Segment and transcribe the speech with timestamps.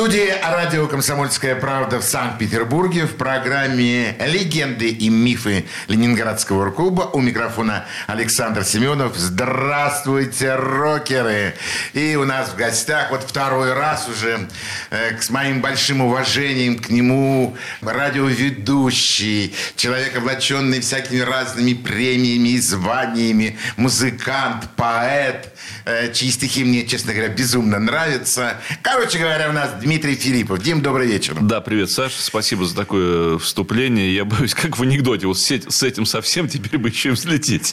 [0.00, 7.84] Студии радио «Комсомольская правда» в Санкт-Петербурге в программе «Легенды и мифы Ленинградского рок-клуба» у микрофона
[8.06, 9.14] Александр Семенов.
[9.18, 11.54] Здравствуйте, рокеры!
[11.92, 14.48] И у нас в гостях вот второй раз уже
[14.88, 23.58] э, с моим большим уважением к нему радиоведущий, человек, облаченный всякими разными премиями и званиями,
[23.76, 25.54] музыкант, поэт,
[25.84, 28.56] э, чьи стихи мне, честно говоря, безумно нравятся.
[28.80, 30.62] Короче говоря, у нас Дмитрий Филиппов.
[30.62, 31.36] Дим, добрый вечер.
[31.40, 32.22] Да, привет, Саша.
[32.22, 34.14] Спасибо за такое вступление.
[34.14, 37.72] Я боюсь, как в анекдоте, вот с этим совсем теперь бы еще и взлететь.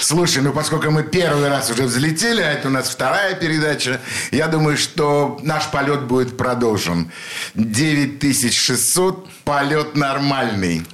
[0.00, 4.46] Слушай, ну поскольку мы первый раз уже взлетели, а это у нас вторая передача, я
[4.46, 7.10] думаю, что наш полет будет продолжен.
[7.54, 10.86] 9600, полет нормальный.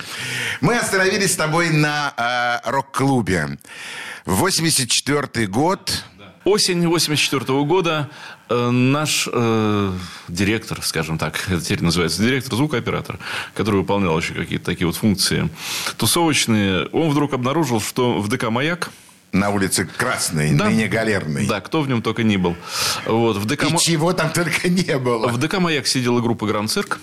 [0.61, 3.59] Мы остановились с тобой на э, рок-клубе.
[4.25, 6.05] 84 год.
[6.45, 8.09] Осень 84 года
[8.49, 9.93] э, наш э,
[10.29, 13.19] директор, скажем так, это теперь называется директор, звукооператор,
[13.55, 15.49] который выполнял еще какие-то такие вот функции
[15.99, 18.91] тусовочные, он вдруг обнаружил, что в ДК «Маяк»
[19.31, 20.67] На улице Красной, Да.
[20.69, 21.47] ныне Галерной.
[21.47, 22.55] Да, кто в нем только не был.
[23.07, 25.29] Вот, в ДК, И «Ма- чего там только не было.
[25.29, 26.99] в ДК «Маяк» сидела группа «Гранд Цирк».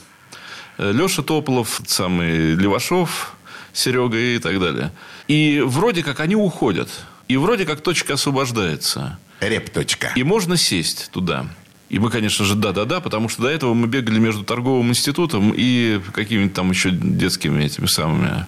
[0.78, 3.34] Леша Тополов, самый Левашов,
[3.73, 4.92] Серега и так далее.
[5.28, 6.90] И вроде как они уходят.
[7.28, 9.17] И вроде как точка освобождается.
[9.40, 10.12] Репточка.
[10.16, 11.48] И можно сесть туда.
[11.90, 16.00] И мы, конечно же, да-да-да, потому что до этого мы бегали между торговым институтом и
[16.14, 18.45] какими-то там еще детскими этими самыми.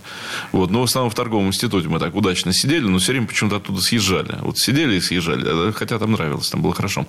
[0.52, 0.69] Вот.
[0.69, 3.81] Но в основном в торговом институте мы так удачно сидели, но все время почему-то оттуда
[3.81, 4.36] съезжали.
[4.42, 7.08] Вот сидели и съезжали, а, хотя там нравилось, там было хорошо.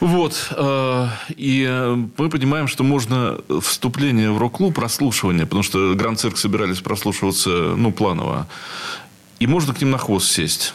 [0.00, 0.48] Вот.
[0.50, 6.80] э, И мы понимаем, что можно вступление в рок-клуб, прослушивание, потому что Гранд Цирк собирались
[6.80, 8.48] прослушиваться, ну, планово.
[9.38, 10.74] И можно к ним на хвост сесть.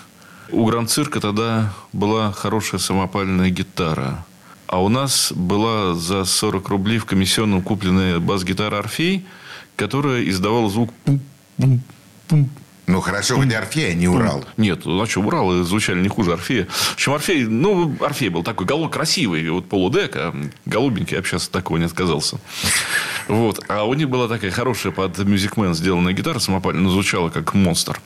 [0.52, 4.26] У Гранд Цирка тогда была хорошая самопальная гитара.
[4.68, 9.26] А у нас была за 40 рублей в комиссионном купленная бас-гитара «Орфей»,
[9.76, 10.94] которая издавала звук.
[12.88, 14.46] Ну, хорошо, хоть Орфея, не Урал.
[14.56, 16.68] Нет, ну а что, Уралы звучали не хуже Орфея.
[16.70, 20.34] В общем, Орфей, ну, Орфей был такой голубой, красивый, вот полудек, а
[20.66, 22.40] голубенький, я бы сейчас от такого не отказался.
[23.28, 23.60] Вот.
[23.68, 28.00] А у них была такая хорошая под Man сделанная гитара самопальная, но звучала как монстр.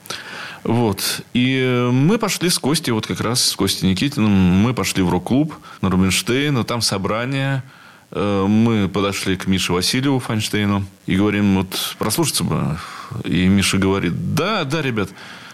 [0.63, 1.21] Вот.
[1.33, 5.55] И мы пошли с Костей, вот как раз с Костей Никитиным, мы пошли в рок-клуб
[5.81, 7.63] на Рубинштейна, там собрание.
[8.11, 12.77] Э, Мы подошли к Мише Васильеву Файнштейну и говорим, вот прослушаться бы.
[13.23, 15.09] И Миша говорит, да, да, ребят,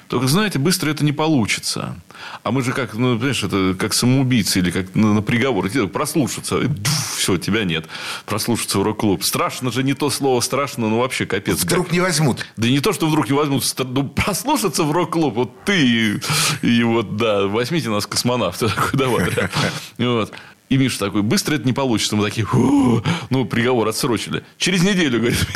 [0.08, 1.96] только, знаете, быстро это не получится.
[2.44, 5.66] А мы же как, ну, понимаешь, это как самоубийцы или как на, на приговор.
[5.66, 6.60] И тебе прослушаться.
[6.60, 6.70] И
[7.18, 7.86] все, тебя нет.
[8.26, 9.24] Прослушаться в рок-клуб.
[9.24, 11.64] Страшно же не то слово страшно, ну вообще капец.
[11.64, 12.46] Вдруг не возьмут.
[12.56, 16.20] Да не то, что вдруг не возьмут, ну, прослушаться в рок-клуб, вот ты и,
[16.62, 19.50] и вот, да, возьмите нас космонавты, такой, давай, да.
[19.98, 20.34] вот.
[20.70, 22.16] И Миша такой, быстро это не получится.
[22.16, 23.02] Мы такие, «Фу».
[23.30, 24.44] ну, приговор отсрочили.
[24.58, 25.48] Через неделю, говорит.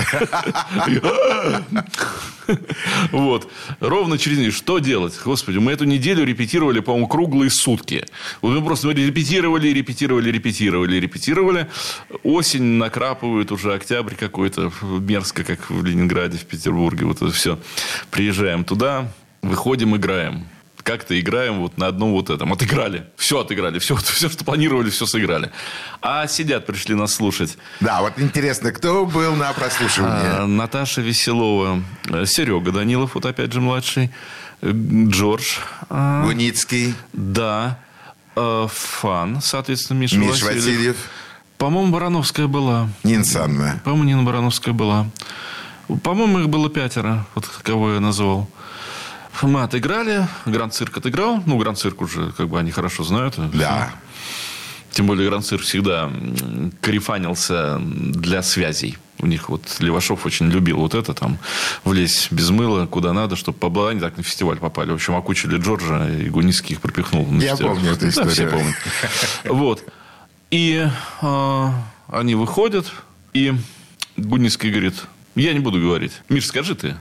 [3.11, 3.49] Вот.
[3.79, 4.51] Ровно через неделю.
[4.51, 5.17] Что делать?
[5.23, 8.05] Господи, мы эту неделю репетировали, по-моему, круглые сутки.
[8.41, 11.67] Вот мы просто репетировали, репетировали, репетировали, репетировали.
[12.23, 17.05] Осень накрапывает уже, октябрь какой-то, мерзко, как в Ленинграде, в Петербурге.
[17.05, 17.57] Вот это все.
[18.09, 19.11] Приезжаем туда,
[19.41, 20.45] выходим, играем
[20.83, 22.51] как-то играем вот на одном вот этом.
[22.53, 23.05] Отыграли.
[23.15, 23.79] Все отыграли.
[23.79, 25.51] Все, все, что планировали, все сыграли.
[26.01, 27.57] А сидят, пришли нас слушать.
[27.79, 30.45] Да, вот интересно, кто был на А, прослушивании?
[30.47, 34.11] Наташа Веселова, э, Серега Данилов, вот опять же младший,
[34.61, 35.57] э, Джордж,
[35.89, 37.79] а, Гуницкий, да,
[38.35, 40.55] э, Фан, соответственно, Миша, Миш Васильев.
[40.55, 40.97] Васильев,
[41.57, 42.89] По-моему, Барановская была.
[43.03, 43.81] Нина Санна.
[43.83, 45.07] По-моему, Нина Барановская была.
[46.03, 48.49] По-моему, их было пятеро, вот кого я назвал.
[49.41, 51.41] Мы отыграли, Гранд Цирк отыграл.
[51.45, 53.35] Ну, Гранд Цирк уже, как бы, они хорошо знают.
[53.53, 53.91] Да.
[54.91, 56.11] Тем более Гранд Цирк всегда
[56.81, 58.97] корефанился для связей.
[59.19, 61.37] У них вот Левашов очень любил вот это там
[61.83, 64.91] влезть без мыла куда надо, чтобы по они так на фестиваль попали.
[64.91, 67.25] В общем, окучили Джорджа и Гуницкий их пропихнул.
[67.27, 67.75] на Я фестиваль.
[67.75, 68.51] помню эту Да, все историю.
[68.51, 68.75] помнят.
[69.45, 69.83] Вот.
[70.49, 70.87] И
[71.21, 71.73] а,
[72.09, 72.91] они выходят,
[73.33, 73.53] и
[74.17, 74.95] Гуницкий говорит,
[75.35, 76.13] я не буду говорить.
[76.27, 76.95] Миш, скажи ты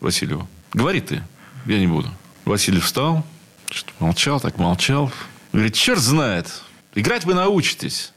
[0.00, 0.48] Васильеву.
[0.72, 1.22] Говори ты,
[1.68, 2.10] я не буду.
[2.44, 3.24] Васильев встал,
[3.70, 5.12] что-то молчал, так молчал.
[5.52, 6.62] Говорит, черт знает,
[6.94, 8.12] играть вы научитесь,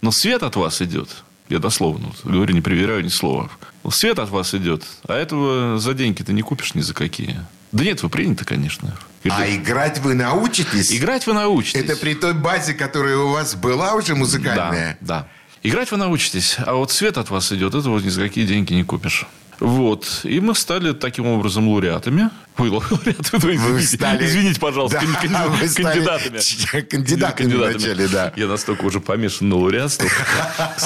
[0.00, 1.08] но свет от вас идет.
[1.48, 3.50] Я дословно вот говорю, не проверяю ни слова.
[3.90, 7.40] Свет от вас идет, а этого за деньги ты не купишь ни за какие.
[7.72, 8.96] Да нет, вы приняты, конечно.
[9.24, 10.92] А играть вы научитесь?
[10.92, 11.80] Играть вы научитесь.
[11.80, 14.96] Это при той базе, которая у вас была уже музыкальная?
[15.00, 15.28] Да, да.
[15.62, 18.84] Играть вы научитесь, а вот свет от вас идет, этого ни за какие деньги не
[18.84, 19.26] купишь.
[19.62, 20.22] Вот.
[20.24, 22.30] И мы стали таким образом лауреатами.
[22.58, 24.26] Вы лауреаты, вы извините, стали...
[24.26, 25.44] извините, пожалуйста, да,
[25.74, 26.38] кандидатами.
[26.82, 28.32] Кандидатами, кандидатами вначале, да.
[28.36, 30.06] Я настолько уже помешан на лауреатство.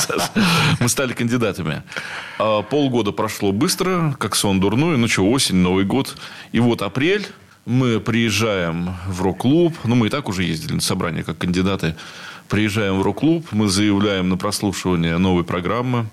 [0.81, 1.82] Мы стали кандидатами.
[2.38, 4.96] А полгода прошло быстро, как сон дурной.
[4.96, 6.17] Ну что, осень, Новый год.
[6.52, 7.26] И вот апрель.
[7.64, 9.75] Мы приезжаем в рок-клуб.
[9.82, 11.96] Ну, мы и так уже ездили на собрание как кандидаты.
[12.49, 16.06] Приезжаем в рок-клуб, мы заявляем на прослушивание новой программы.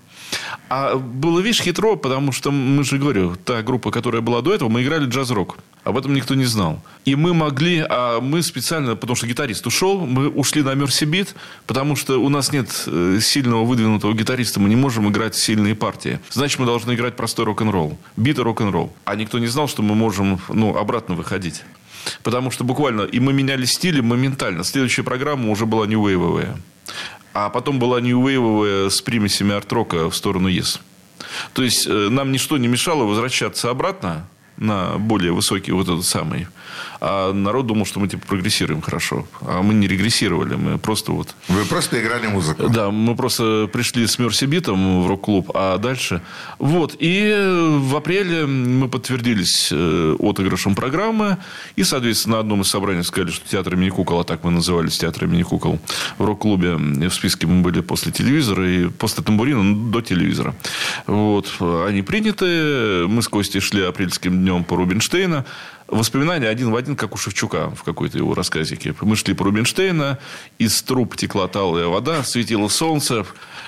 [0.69, 4.69] А было, видишь, хитро, потому что, мы же говорю, та группа, которая была до этого,
[4.69, 5.57] мы играли джаз-рок.
[5.83, 6.81] Об этом никто не знал.
[7.03, 11.35] И мы могли, а мы специально, потому что гитарист ушел, мы ушли на Мерси Бит,
[11.67, 16.19] потому что у нас нет э, сильного выдвинутого гитариста, мы не можем играть сильные партии.
[16.31, 17.97] Значит, мы должны играть простой рок-н-ролл.
[18.15, 18.93] Бит и рок-н-ролл.
[19.03, 21.63] А никто не знал, что мы можем ну, обратно выходить.
[22.23, 24.63] Потому что буквально, и мы меняли стили моментально.
[24.63, 26.55] Следующая программа уже была нью-вейвовая.
[27.33, 30.79] А потом была нью-вейвовая с примесями арт-рока в сторону Yes.
[31.53, 34.27] То есть, э, нам ничто не мешало возвращаться обратно
[34.57, 36.47] на более высокий вот этот самый.
[37.05, 39.27] А народ думал, что мы типа прогрессируем хорошо.
[39.41, 41.35] А мы не регрессировали, мы просто вот...
[41.49, 42.69] Вы просто играли музыку.
[42.69, 46.21] Да, мы просто пришли с Мерси Битом в рок-клуб, а дальше...
[46.59, 46.95] Вот.
[46.99, 51.39] И в апреле мы подтвердились э, отыгрышем программы.
[51.75, 54.97] И, соответственно, на одном из собраний сказали, что театр имени Кукол, а так мы назывались
[54.97, 55.81] театр имени Кукол,
[56.17, 56.75] в рок-клубе.
[56.75, 60.55] В списке мы были после телевизора и после тамбурина до телевизора.
[61.05, 61.51] Вот.
[61.59, 63.07] Они приняты.
[63.09, 65.45] Мы с Костей шли апрельским днем по Рубинштейна.
[65.87, 68.95] Воспоминания один в один, как у Шевчука в какой-то его рассказике.
[69.01, 70.17] Мы шли по Рубинштейна,
[70.57, 73.25] из труб текла талая вода, светило солнце.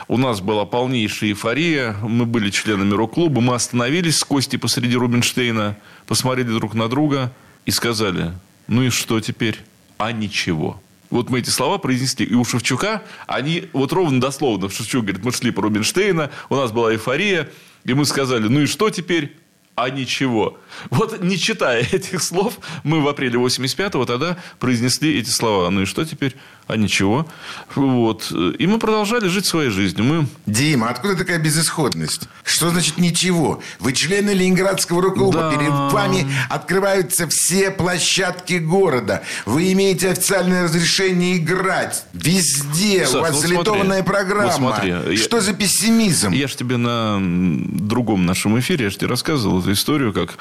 [0.08, 1.96] У нас была полнейшая эйфория.
[2.02, 3.42] Мы были членами рок-клуба.
[3.42, 5.78] Мы остановились с Костей посреди Рубинштейна,
[6.08, 7.32] посмотрели друг на друга
[7.66, 8.32] и сказали,
[8.68, 9.60] ну и что теперь?
[9.98, 10.82] А ничего.
[11.10, 12.26] Вот мы эти слова произнесли.
[12.26, 16.72] И у Шевчука, они вот ровно дословно, Шевчук говорит, мы шли по Рубинштейна, у нас
[16.72, 17.50] была эйфория,
[17.84, 19.36] и мы сказали, ну и что теперь?
[19.76, 20.58] А ничего.
[20.90, 25.70] Вот не читая этих слов, мы в апреле 85-го тогда произнесли эти слова.
[25.70, 26.36] Ну и что теперь?
[26.68, 27.28] А ничего.
[27.76, 28.32] Вот.
[28.32, 30.04] И мы продолжали жить своей жизнью.
[30.04, 30.28] Мы...
[30.48, 32.28] Дима, откуда такая безысходность?
[32.44, 33.62] Что значит ничего?
[33.80, 35.52] Вы члены Ленинградского рок-клуба.
[35.52, 35.52] Да.
[35.52, 39.22] Перед вами открываются все площадки города.
[39.46, 42.06] Вы имеете официальное разрешение играть.
[42.14, 43.06] Везде.
[43.06, 44.04] Саш, У вас ну, залитованная смотри.
[44.04, 44.48] программа.
[44.48, 45.18] Вот смотри.
[45.18, 45.42] Что я...
[45.44, 46.32] за пессимизм?
[46.32, 50.38] Я же тебе на другом нашем эфире, я же тебе рассказывал эту историю, как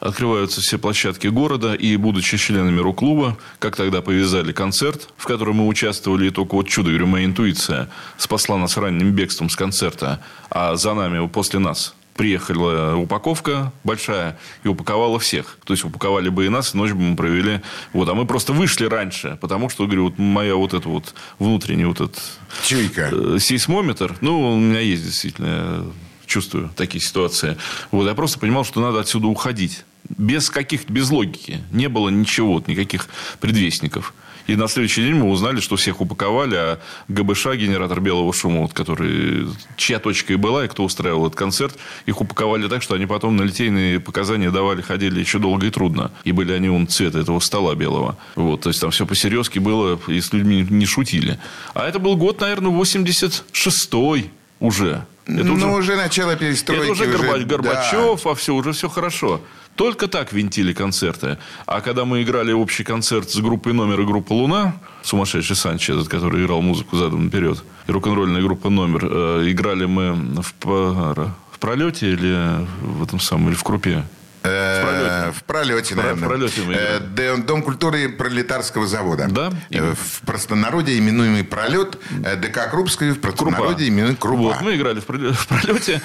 [0.00, 5.66] открываются все площадки города, и, будучи членами рок-клуба, как тогда повязали концерт, в котором мы
[5.66, 10.20] участвовали, и только вот чудо, говорю, моя интуиция спасла нас ранним бегством с концерта,
[10.50, 15.56] а за нами, после нас, приехала упаковка большая и упаковала всех.
[15.64, 17.60] То есть, упаковали бы и нас, и ночь бы мы провели.
[17.92, 18.08] Вот.
[18.08, 22.00] А мы просто вышли раньше, потому что, говорю, вот моя вот эта вот внутренний вот
[22.00, 22.20] этот...
[22.64, 23.10] Чуйка.
[23.12, 24.16] Э, сейсмометр.
[24.20, 25.86] Ну, у меня есть действительно
[26.28, 27.56] чувствую такие ситуации.
[27.90, 29.84] Вот, я просто понимал, что надо отсюда уходить.
[30.16, 31.60] Без каких без логики.
[31.72, 33.08] Не было ничего, никаких
[33.40, 34.14] предвестников.
[34.48, 36.78] И на следующий день мы узнали, что всех упаковали, а
[37.08, 39.46] ГБШ, генератор белого шума, вот, который,
[39.76, 41.76] чья точка и была, и кто устраивал этот концерт,
[42.06, 46.12] их упаковали так, что они потом на литейные показания давали, ходили еще долго и трудно.
[46.24, 48.16] И были они он цвета этого стола белого.
[48.36, 51.38] Вот, то есть, там все по-серьезки было, и с людьми не шутили.
[51.74, 55.04] А это был год, наверное, 86-й уже.
[55.26, 56.82] Это ну, уже, уже начало перестройки.
[56.82, 58.30] Это уже, уже Горбачев, да.
[58.30, 59.40] а все, уже все хорошо.
[59.74, 61.38] Только так винтили концерты.
[61.66, 66.08] А когда мы играли общий концерт с группой «Номер» и группа «Луна», сумасшедший Санчо, этот,
[66.08, 72.10] который играл музыку задом наперед, и рок-н-ролльная группа «Номер», э, играли мы в, в пролете
[72.10, 74.02] или в этом самом, или в крупе?
[74.48, 75.38] В пролете.
[75.38, 76.24] В пролете, наверное.
[76.24, 79.26] В пролете мы э, Дом культуры пролетарского завода.
[79.28, 79.52] Да.
[79.70, 81.98] Э, в простонародье именуемый пролет.
[82.24, 84.42] Э, ДК Крупской в простонародье именуемый Крупа.
[84.42, 85.06] Вот, мы играли в
[85.46, 86.02] пролете.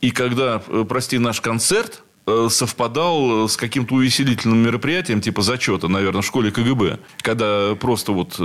[0.00, 2.02] И когда, прости, наш концерт
[2.48, 8.36] совпадал с каким-то увеселительным мероприятием, типа зачета, наверное, в школе КГБ, когда просто вот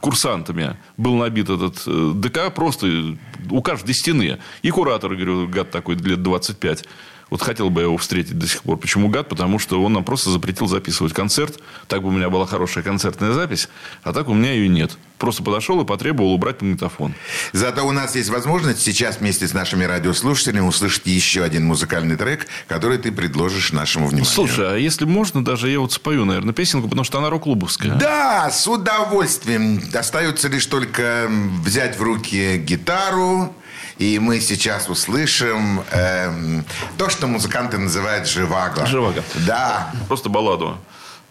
[0.00, 3.16] курсантами был набит этот ДК, просто
[3.50, 4.38] у каждой стены.
[4.62, 6.84] И куратор, говорю, гад такой, лет 25,
[7.30, 8.76] вот хотел бы я его встретить до сих пор.
[8.76, 9.28] Почему гад?
[9.28, 11.60] Потому что он нам просто запретил записывать концерт.
[11.88, 13.68] Так бы у меня была хорошая концертная запись,
[14.02, 14.98] а так у меня ее нет.
[15.20, 17.14] просто подошел и потребовал убрать магнитофон.
[17.52, 22.48] Зато у нас есть возможность сейчас вместе с нашими радиослушателями услышать еще один музыкальный трек,
[22.66, 24.26] который ты предложишь нашему вниманию.
[24.26, 27.94] Слушай, а если можно, даже я вот спою, наверное, песенку, потому что она рок-клубовская.
[27.94, 29.80] Да, с удовольствием.
[29.94, 31.30] Остается лишь только
[31.62, 33.54] взять в руки гитару,
[34.00, 36.64] и мы сейчас услышим эм,
[36.96, 38.86] то, что музыканты называют живаго.
[38.86, 39.22] Живаго.
[39.46, 39.92] Да.
[40.08, 40.78] Просто балладу.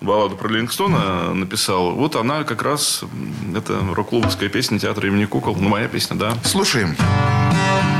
[0.02, 1.94] Балладу про Ливингстона написал.
[1.94, 3.04] Вот она как раз,
[3.56, 5.56] это рок-клубовская песня театра имени Кукол.
[5.56, 6.36] Ну, моя песня, да.
[6.44, 6.96] Слушаем.
[6.96, 7.99] Свет,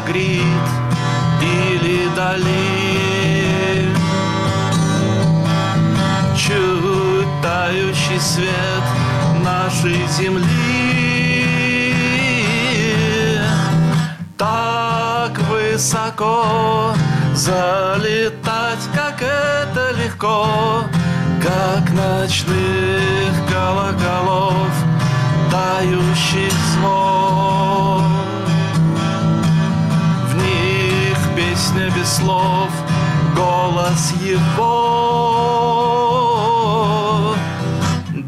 [0.00, 0.68] Магрит
[1.42, 3.84] или Дали.
[6.36, 8.84] Чуть тающий свет
[9.44, 10.46] нашей земли.
[14.38, 16.94] Так высоко
[17.34, 20.84] залетать, как это легко
[21.42, 24.72] Как ночных колоколов
[25.50, 28.19] тающих звон
[31.70, 32.70] песня без слов,
[33.36, 34.64] голос его.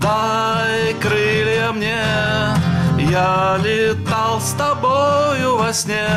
[0.01, 2.05] Дай крылья мне,
[3.11, 6.09] я летал с тобою во сне.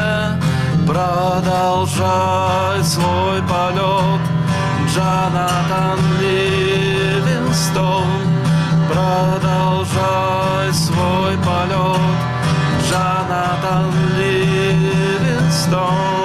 [0.87, 4.21] Продолжай свой полет,
[4.93, 8.05] Джонатан Ливингстон.
[8.91, 11.99] Продолжай свой полет,
[12.87, 16.24] Джонатан Ливингстон.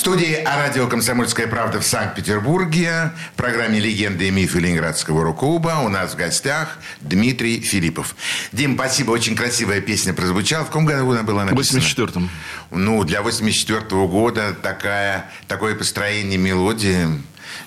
[0.00, 5.82] В студии о радио «Комсомольская правда» в Санкт-Петербурге в программе «Легенды и мифы Ленинградского рок-клуба»
[5.84, 8.16] у нас в гостях Дмитрий Филиппов.
[8.50, 10.64] Дим, спасибо, очень красивая песня прозвучала.
[10.64, 11.80] В каком году она была В написана?
[11.80, 12.30] 84-м.
[12.70, 17.06] Ну, для 84 года такая, такое построение мелодии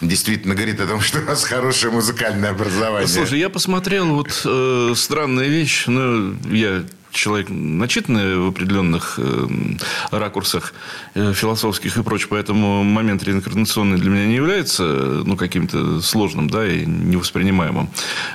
[0.01, 3.07] действительно говорит о том, что у вас хорошее музыкальное образование.
[3.07, 5.83] Слушай, я посмотрел вот э, странная вещь.
[5.85, 9.47] Ну, я человек начитанный в определенных э,
[10.11, 10.73] ракурсах
[11.13, 16.67] э, философских и прочее, поэтому момент реинкарнационный для меня не является ну, каким-то сложным да,
[16.67, 17.89] и невоспринимаемым.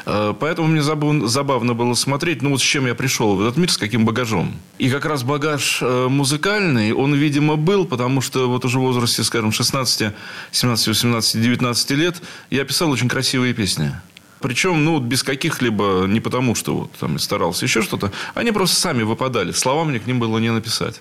[0.06, 3.70] Э, поэтому мне забавно, было смотреть, ну вот с чем я пришел в этот мир,
[3.70, 4.54] с каким багажом.
[4.78, 9.24] И как раз багаж э, музыкальный, он, видимо, был, потому что вот уже в возрасте,
[9.24, 10.12] скажем, 16,
[10.52, 13.92] 17, 18, 19 лет я писал очень красивые песни.
[14.40, 19.02] Причем, ну, без каких-либо, не потому, что вот там старался еще что-то, они просто сами
[19.02, 19.52] выпадали.
[19.52, 20.94] Слова мне к ним было не написать.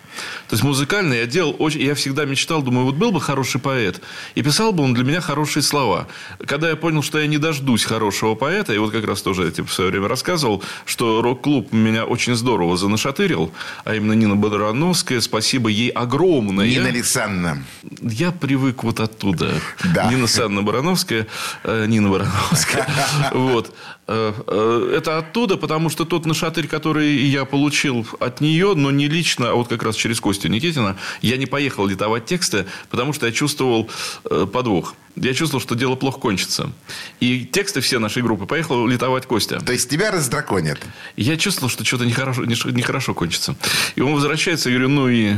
[0.47, 1.81] То есть, музыкально я делал очень...
[1.81, 4.01] Я всегда мечтал, думаю, вот был бы хороший поэт,
[4.35, 6.07] и писал бы он для меня хорошие слова.
[6.45, 9.51] Когда я понял, что я не дождусь хорошего поэта, и вот как раз тоже я
[9.51, 13.51] тебе в свое время рассказывал, что рок-клуб меня очень здорово занашатырил,
[13.85, 16.67] а именно Нина Бодорановская, спасибо ей огромное.
[16.67, 17.63] Нина Александровна.
[18.01, 19.53] Я привык вот оттуда.
[19.93, 20.11] Да.
[20.11, 21.27] Нина Санна Барановская,
[21.63, 22.87] э, Нина Барановская.
[23.47, 23.73] Вот.
[24.07, 29.07] Э, э, Это оттуда, потому что тот нашатырь, который я получил от нее, но не
[29.07, 33.25] лично, а вот как раз через Костю Никитина, я не поехал литовать тексты, потому что
[33.25, 33.89] я чувствовал
[34.29, 34.95] э, подвох.
[35.15, 36.71] Я чувствовал, что дело плохо кончится.
[37.19, 39.59] И тексты все нашей группы поехал литовать Костя.
[39.59, 40.79] То есть тебя раздраконят.
[41.15, 43.55] Я чувствовал, что что-то нехорошо, нехорошо кончится.
[43.95, 45.33] И он возвращается, я говорю, ну и...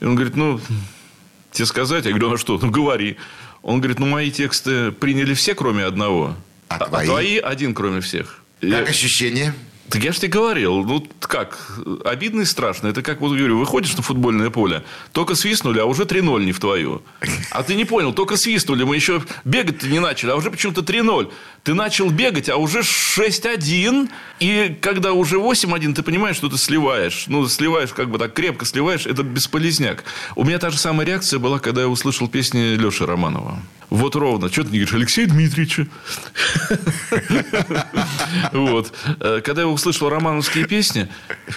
[0.00, 0.60] И он говорит, ну,
[1.52, 2.04] тебе сказать?
[2.04, 2.58] Я говорю, а что?
[2.60, 3.16] Ну, говори.
[3.62, 6.36] Он говорит, ну, мои тексты приняли все, кроме одного.
[6.68, 7.38] А твои?
[7.38, 8.42] один, кроме всех.
[8.60, 9.54] Как ощущение?
[9.88, 12.88] Так я же тебе говорил, ну как, обидно и страшно.
[12.88, 16.58] Это как, вот говорю, выходишь на футбольное поле, только свистнули, а уже 3-0 не в
[16.58, 17.02] твою.
[17.50, 21.30] А ты не понял, только свистнули, мы еще бегать не начали, а уже почему-то 3-0.
[21.62, 24.08] Ты начал бегать, а уже 6-1,
[24.40, 27.24] и когда уже 8-1, ты понимаешь, что ты сливаешь.
[27.28, 30.04] Ну, сливаешь, как бы так крепко сливаешь, это бесполезняк.
[30.34, 33.60] У меня та же самая реакция была, когда я услышал песни Леши Романова.
[33.88, 34.50] Вот ровно.
[34.50, 35.86] Что ты не говоришь, Алексея Дмитриевича?
[38.52, 38.92] Вот.
[39.20, 41.08] Э, Когда я услышал романовские песни,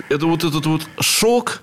[0.09, 1.61] это вот этот вот шок,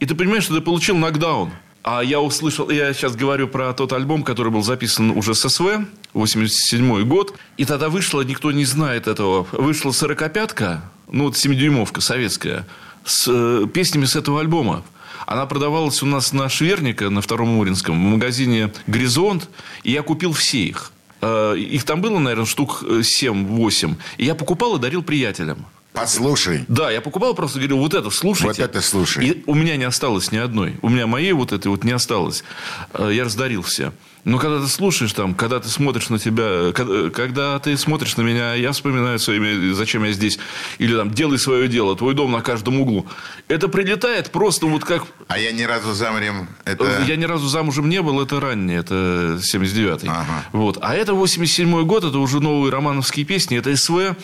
[0.00, 1.52] и ты понимаешь, что ты получил нокдаун.
[1.84, 5.86] А я услышал, я сейчас говорю про тот альбом, который был записан уже с СВ,
[6.12, 7.34] 87 год.
[7.56, 12.66] И тогда вышла, никто не знает этого, вышла «Сорокопятка», ну, вот 7-дюймовка советская,
[13.04, 14.84] с э, песнями с этого альбома.
[15.26, 19.48] Она продавалась у нас на Шверника, на Втором Муринском, в магазине «Горизонт»,
[19.82, 20.92] и я купил все их.
[21.20, 23.94] Э, их там было, наверное, штук 7-8.
[24.18, 25.64] И я покупал и дарил приятелям.
[25.98, 26.64] Послушай.
[26.68, 28.62] Да, я покупал просто, говорил, вот это слушайте.
[28.62, 29.26] Вот это слушай.
[29.26, 30.76] И у меня не осталось ни одной.
[30.82, 32.44] У меня моей вот этой вот не осталось.
[32.92, 33.92] Э, я раздарил все.
[34.24, 38.22] Но когда ты слушаешь там, когда ты смотришь на тебя, когда, когда ты смотришь на
[38.22, 40.38] меня, я вспоминаю своими, зачем я здесь,
[40.78, 43.06] или там, делай свое дело, твой дом на каждом углу.
[43.48, 45.04] Это прилетает просто вот как...
[45.28, 46.48] А я ни разу заморем...
[46.64, 47.04] Это...
[47.06, 50.08] Я ни разу замужем не был, это раннее, это 79-й.
[50.08, 50.44] Ага.
[50.52, 50.78] Вот.
[50.82, 54.16] А это 87-й год, это уже новые романовские песни, это СВ,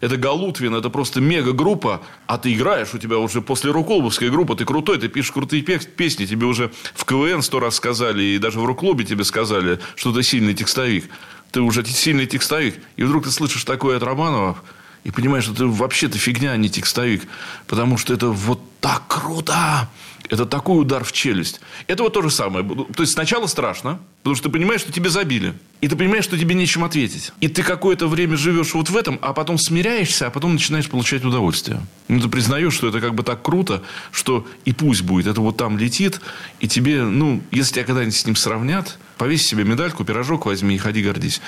[0.00, 4.64] это Галутвин, это просто мега-группа, а ты играешь, у тебя уже после рок-клубовской группы, ты
[4.64, 8.64] крутой, ты пишешь крутые песни, тебе уже в КВН сто раз сказали, и даже в
[8.64, 9.47] рок-клубе тебе сказали,
[9.96, 11.08] что ты сильный текстовик.
[11.50, 12.76] Ты уже сильный текстовик.
[12.96, 14.58] И вдруг ты слышишь такое от Романова,
[15.04, 17.22] и понимаешь, что ты вообще-то фигня, а не текстовик.
[17.66, 19.88] Потому что это вот так круто.
[20.28, 21.60] Это такой удар в челюсть.
[21.86, 22.62] Это вот то же самое.
[22.94, 25.54] То есть сначала страшно, потому что ты понимаешь, что тебе забили.
[25.80, 27.32] И ты понимаешь, что тебе нечем ответить.
[27.40, 31.24] И ты какое-то время живешь вот в этом, а потом смиряешься, а потом начинаешь получать
[31.24, 31.80] удовольствие.
[32.08, 35.26] Ну, ты признаешь, что это как бы так круто, что и пусть будет.
[35.26, 36.20] Это вот там летит,
[36.60, 40.78] и тебе, ну, если тебя когда-нибудь с ним сравнят, повесь себе медальку, пирожок возьми и
[40.78, 41.40] ходи гордись.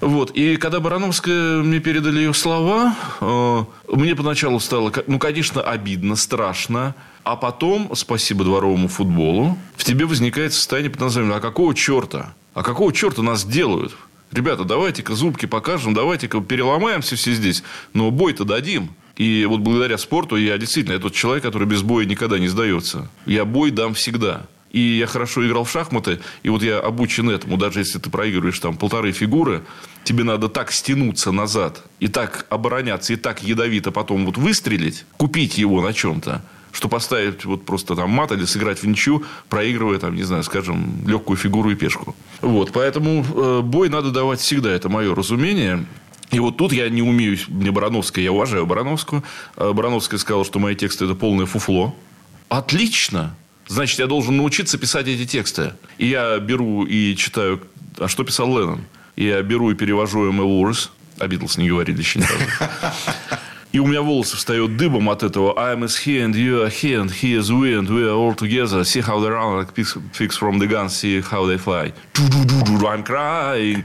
[0.00, 0.30] Вот.
[0.32, 6.94] И когда Барановская мне передали ее слова, э, мне поначалу стало, ну, конечно, обидно, страшно.
[7.24, 12.34] А потом, спасибо дворовому футболу, в тебе возникает состояние под названием «А какого черта?
[12.54, 13.96] А какого черта нас делают?
[14.30, 18.90] Ребята, давайте-ка зубки покажем, давайте-ка переломаемся все здесь, но бой-то дадим».
[19.16, 23.08] И вот благодаря спорту я действительно, я тот человек, который без боя никогда не сдается.
[23.24, 24.46] Я бой дам всегда.
[24.70, 27.56] И я хорошо играл в шахматы, и вот я обучен этому.
[27.56, 29.62] Даже если ты проигрываешь там полторы фигуры,
[30.04, 35.56] тебе надо так стянуться назад, и так обороняться, и так ядовито потом вот выстрелить, купить
[35.56, 36.42] его на чем-то,
[36.72, 41.06] что поставить вот просто там мат или сыграть в ничью, проигрывая там, не знаю, скажем,
[41.06, 42.14] легкую фигуру и пешку.
[42.42, 45.86] Вот, поэтому э, бой надо давать всегда, это мое разумение.
[46.32, 49.22] И вот тут я не умею, мне Барановская, я уважаю Барановскую.
[49.56, 51.94] Э, Барановская сказала, что мои тексты это полное фуфло.
[52.48, 53.34] Отлично!
[53.68, 55.72] Значит, я должен научиться писать эти тексты.
[55.98, 57.60] И я беру и читаю,
[57.98, 58.84] а что писал Леннон?
[59.16, 60.90] Я беру и перевожу ему Уоррес.
[61.18, 62.70] О Битлз не говорили еще ни разу.
[63.72, 65.58] И у меня волосы встают дыбом от этого.
[65.58, 68.14] I am is here and you are here and he is we and we are
[68.14, 68.84] all together.
[68.84, 71.92] See how they run like pigs from the gun, see how they fly.
[72.14, 73.84] I'm crying.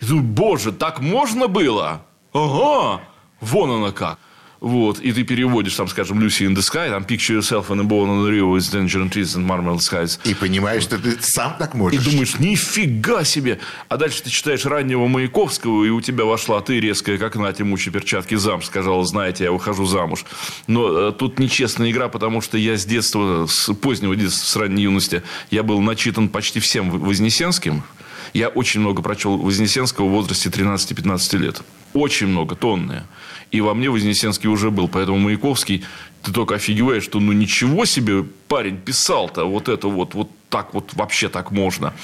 [0.00, 2.02] Боже, так можно было?
[2.32, 3.00] Ага,
[3.40, 4.18] вон оно как.
[4.64, 7.84] Вот, и ты переводишь, там, скажем, Lucy in the Sky, там, Picture yourself in a
[7.84, 10.18] boat on the river with danger and trees and marmalade skies.
[10.24, 12.00] И понимаешь, что ты сам так можешь.
[12.00, 13.60] И думаешь, нифига себе.
[13.90, 17.90] А дальше ты читаешь раннего Маяковского, и у тебя вошла ты резкая, как Натя Мучи
[17.90, 20.24] перчатки зам, сказала, знаете, я выхожу замуж.
[20.66, 24.84] Но э, тут нечестная игра, потому что я с детства, с позднего детства, с ранней
[24.84, 27.82] юности, я был начитан почти всем Вознесенским.
[28.34, 31.62] Я очень много прочел Вознесенского в возрасте 13-15 лет.
[31.92, 33.04] Очень много, тонны.
[33.52, 34.88] И во мне Вознесенский уже был.
[34.88, 35.84] Поэтому Маяковский,
[36.22, 39.44] ты только офигеваешь, что ну ничего себе парень писал-то.
[39.44, 41.94] Вот это вот, вот так вот вообще так можно.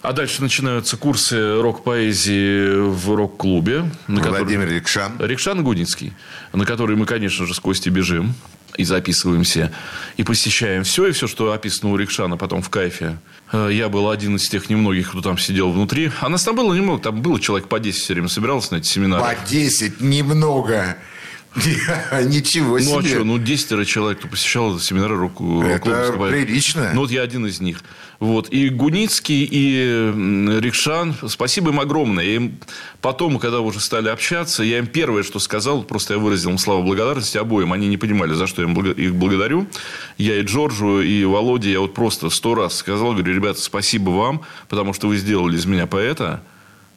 [0.00, 3.90] А дальше начинаются курсы рок-поэзии в рок-клубе.
[4.06, 4.76] На Владимир который...
[4.76, 5.12] Рикшан.
[5.18, 6.14] Рикшан Гудинский.
[6.54, 8.34] На который мы, конечно же, с Костей бежим.
[8.76, 9.72] И записываемся.
[10.16, 11.06] И посещаем все.
[11.06, 13.18] И все, что описано у Рикшана потом в кайфе.
[13.52, 16.10] Э, я был один из тех немногих, кто там сидел внутри.
[16.20, 17.02] А нас там было немного.
[17.02, 19.22] Там было человек по 10 все время собирался на эти семинары.
[19.22, 20.00] По 10?
[20.00, 20.96] Немного.
[22.24, 22.92] Ничего себе.
[22.92, 26.90] Ну, а что, ну, 10 человек, кто посещал семинары рок Это прилично.
[26.94, 27.82] Ну, вот я один из них.
[28.20, 28.48] Вот.
[28.50, 30.12] И Гуницкий, и
[30.60, 32.24] Рикшан, спасибо им огромное.
[32.24, 32.58] Я им
[33.00, 36.82] потом, когда уже стали общаться, я им первое, что сказал, просто я выразил им славу
[36.82, 37.72] благодарности обоим.
[37.72, 39.68] Они не понимали, за что я их благодарю.
[40.16, 44.42] Я и Джорджу, и Володе, я вот просто сто раз сказал, говорю, ребята, спасибо вам,
[44.68, 46.42] потому что вы сделали из меня поэта,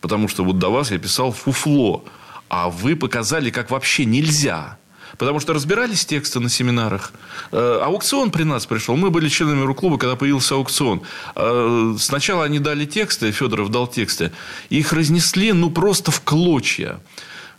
[0.02, 2.04] потому что вот до вас я писал фуфло.
[2.52, 4.78] А вы показали, как вообще нельзя.
[5.18, 7.14] Потому что разбирались тексты на семинарах.
[7.54, 8.98] Э, аукцион при нас пришел.
[8.98, 11.02] Мы были членами рок-клуба, когда появился аукцион.
[11.38, 14.34] Э, сначала они дали тексты, Федоров дал тексты.
[14.70, 17.00] Их разнесли, ну, просто в клочья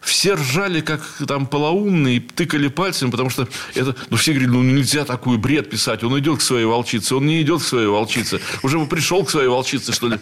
[0.02, 5.04] все ржали, как там полоумные, тыкали пальцем, потому что это, ну, все говорили, ну, нельзя
[5.04, 8.78] такой бред писать, он идет к своей волчице, он не идет к своей волчице, уже
[8.78, 10.18] бы пришел к своей волчице, что ли.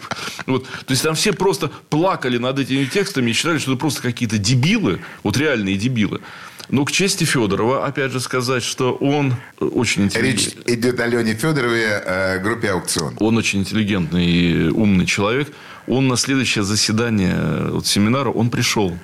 [0.47, 0.65] Вот.
[0.65, 4.39] То есть, там все просто плакали над этими текстами и считали, что это просто какие-то
[4.39, 6.21] дебилы, вот реальные дебилы.
[6.69, 10.15] Ну, к чести Федорова, опять же сказать, что он очень Речь
[10.47, 10.75] интеллигентный.
[10.75, 13.17] идет о Лене Федорове, э, группе «Аукцион».
[13.19, 15.49] Он очень интеллигентный и умный человек.
[15.89, 18.97] Он на следующее заседание э, вот, семинара, он пришел.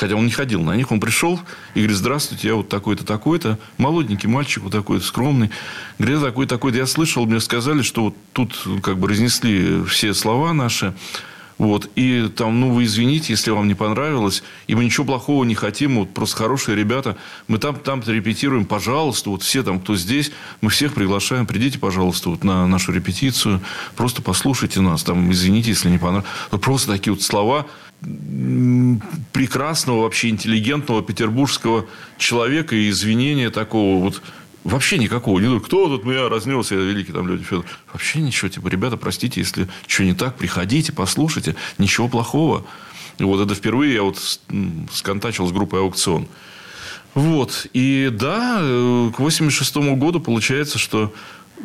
[0.00, 1.38] Хотя он не ходил на них, он пришел
[1.74, 5.50] и говорит, здравствуйте, я вот такой-то, такой-то, молоденький мальчик, вот такой-то, скромный.
[5.98, 6.78] Говорит, я такой-то.
[6.78, 10.94] Я слышал, мне сказали, что вот тут как бы разнесли все слова наши.
[11.58, 15.54] Вот, и там, ну, вы извините, если вам не понравилось, и мы ничего плохого не
[15.54, 20.32] хотим, вот просто хорошие ребята, мы там, там-то репетируем, пожалуйста, вот все там, кто здесь,
[20.62, 23.60] мы всех приглашаем, придите, пожалуйста, вот на нашу репетицию,
[23.94, 26.30] просто послушайте нас, там, извините, если не понравилось.
[26.62, 27.66] Просто такие вот слова,
[29.32, 31.86] прекрасного, вообще интеллигентного петербургского
[32.18, 34.22] человека и извинения такого вот
[34.62, 35.38] Вообще никакого.
[35.38, 37.64] Не думаю, кто тут меня разнес, я великий там люди Федор.
[37.92, 38.48] Вообще ничего.
[38.50, 41.56] Типа, ребята, простите, если что не так, приходите, послушайте.
[41.78, 42.66] Ничего плохого.
[43.16, 44.18] И вот это впервые я вот
[44.92, 46.28] сконтачил с группой «Аукцион».
[47.14, 47.66] Вот.
[47.72, 51.12] И да, э, к 86 году получается, что...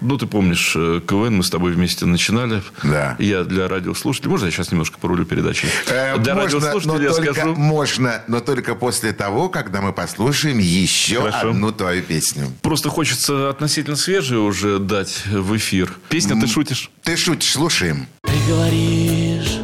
[0.01, 2.61] Ну, ты помнишь, э, КВН мы с тобой вместе начинали.
[2.83, 3.15] Да.
[3.19, 4.29] Я для радиослушателей...
[4.29, 5.67] Можно я сейчас немножко порулю передачей?
[5.89, 7.55] Э, для можно, но радиослушателей я только, скажу...
[7.55, 11.49] можно, но только после того, когда мы послушаем еще Хорошо.
[11.49, 12.51] одну твою песню.
[12.61, 15.93] Просто хочется относительно свежие уже дать в эфир.
[16.09, 16.91] Песня «Ты шутишь».
[17.03, 18.07] Ты шутишь, слушаем.
[18.23, 19.59] Ты говоришь,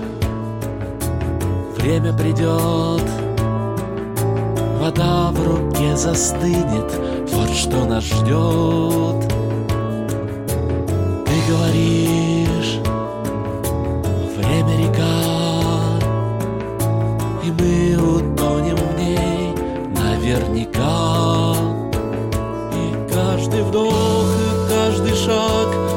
[1.78, 3.04] время придет,
[4.80, 6.92] вода в руке застынет,
[7.32, 9.41] вот что нас ждет.
[11.48, 12.80] Говоришь,
[14.38, 16.00] время река,
[17.44, 19.54] и мы утонем в ней
[19.90, 21.56] наверняка.
[22.74, 25.91] И каждый вдох, и каждый шаг,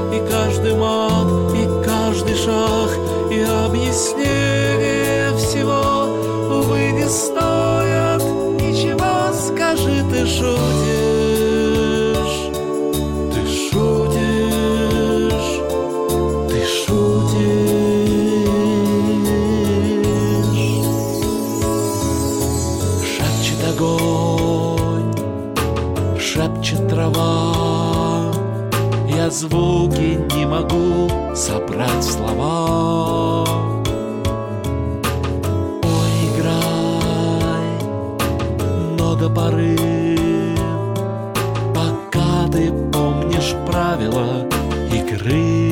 [29.34, 33.44] звуки не могу собрать слова.
[35.82, 37.68] Ой, играй,
[38.96, 39.76] но до поры
[41.74, 44.46] Пока ты помнишь правила
[44.92, 45.66] игры.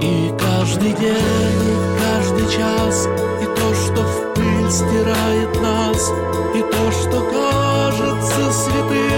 [0.00, 3.06] И каждый день, и каждый час
[3.42, 6.10] И то, что в пыль стирает нас
[6.54, 9.17] И то, что кажется святым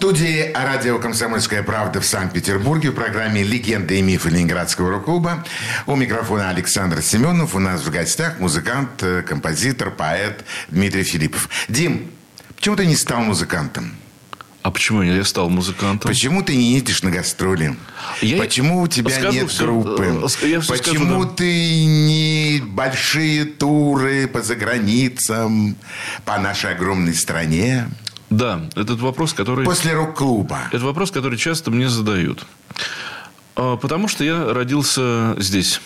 [0.00, 5.44] Студии радио «Комсомольская правда» в Санкт-Петербурге в программе «Легенды и мифы Ленинградского рок-клуба».
[5.86, 7.54] У микрофона Александр Семенов.
[7.54, 11.50] У нас в гостях музыкант, э, композитор, поэт Дмитрий Филиппов.
[11.68, 12.10] Дим,
[12.56, 13.94] почему ты не стал музыкантом?
[14.62, 16.08] А почему я стал музыкантом?
[16.08, 17.76] Почему ты не едешь на гастроли?
[18.22, 20.04] Я- Почему у тебя Скажу нет всё, группы?
[20.04, 21.30] э, я скажу, Почему да.
[21.30, 25.76] ты не большие туры по заграницам,
[26.24, 27.86] по нашей огромной стране?
[28.30, 29.64] Да, этот вопрос, который...
[29.64, 30.60] После рок-клуба.
[30.70, 32.46] Это вопрос, который часто мне задают.
[33.56, 35.80] А, Потому что я родился здесь.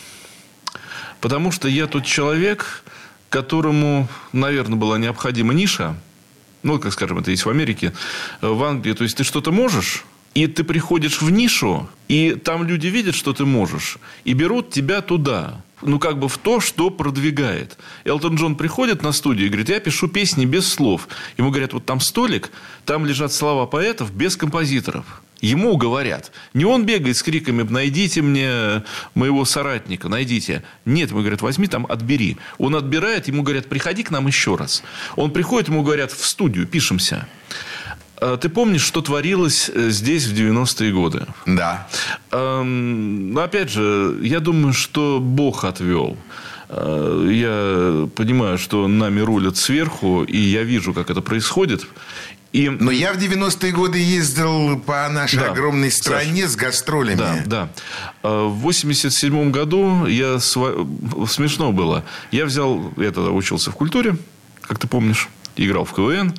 [1.21, 2.85] Потому что я тот человек,
[3.31, 5.97] которому, наверное, была необходима ниша.
[6.63, 7.95] ну, как скажем, это есть в Америке,
[8.43, 8.93] э, в Англии.
[8.93, 10.05] То есть, ты что-то можешь,
[10.35, 15.01] и ты приходишь в нишу, и там люди видят, что ты можешь, и берут тебя
[15.01, 15.63] туда.
[15.85, 17.77] Ну, как бы в то, что продвигает.
[18.05, 21.09] Элтон Джон приходит на студию и говорит, я пишу песни без слов.
[21.37, 22.51] Ему говорят, вот там столик,
[22.87, 25.23] там лежат слова поэтов без композиторов.
[25.43, 26.33] Ему говорят.
[26.55, 28.83] Не он бегает с криками «найдите мне
[29.15, 30.63] моего соратника, найдите».
[30.87, 32.39] Нет, ему говорят «возьми там, отбери».
[32.57, 34.83] Он отбирает, ему говорят «приходи к нам еще раз».
[35.17, 37.29] Он приходит, ему говорят «в студию, пишемся».
[38.27, 41.27] А ты помнишь, что творилось э, здесь в 90-е годы?
[41.45, 41.87] Да.
[42.31, 46.17] Эм, опять же, я думаю, что Бог отвел.
[46.71, 51.87] Э, я понимаю, что нами рулят сверху, и я вижу, как это происходит.
[52.53, 52.71] И...
[52.71, 57.19] Но я в 90-е годы ездил по нашей да, огромной стране Саш, с гастролями.
[57.19, 57.69] Да, да.
[58.23, 60.41] Э, в 87 году я...
[60.41, 60.87] Св...
[61.29, 62.05] Смешно было.
[62.31, 62.91] Я взял...
[62.97, 64.17] Я тогда учился в культуре,
[64.63, 66.35] как ты помнишь играл в КВН.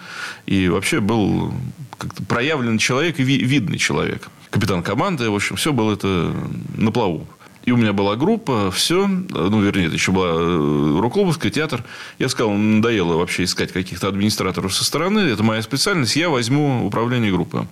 [0.46, 1.54] И вообще был
[1.98, 4.30] как-то проявленный человек и видный человек.
[4.50, 5.30] Капитан команды.
[5.30, 6.34] В общем, все было это
[6.76, 7.28] на плаву.
[7.66, 11.84] И у меня была группа, все, ну, вернее, это еще была э, Рок-Клубовская, театр.
[12.20, 15.20] Я сказал, надоело вообще искать каких-то администраторов со стороны.
[15.20, 17.68] Это моя специальность, я возьму управление группы.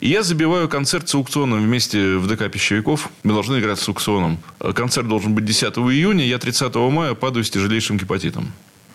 [0.00, 3.10] И я забиваю концерт с аукционом вместе в ДК Пищевиков.
[3.24, 4.38] Мы должны играть с аукционом.
[4.74, 8.52] Концерт должен быть 10 июня, я 30 мая падаю с тяжелейшим гепатитом.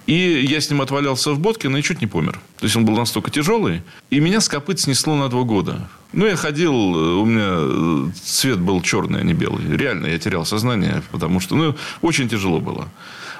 [0.08, 2.34] И я с ним отвалялся в Боткино и чуть не помер.
[2.60, 3.84] То есть, он был настолько тяжелый.
[4.10, 5.88] И меня с копыт снесло на два года.
[6.14, 9.66] Ну, я ходил, у меня цвет был черный, а не белый.
[9.78, 12.90] Реально, я терял сознание, потому что, ну, очень тяжело было.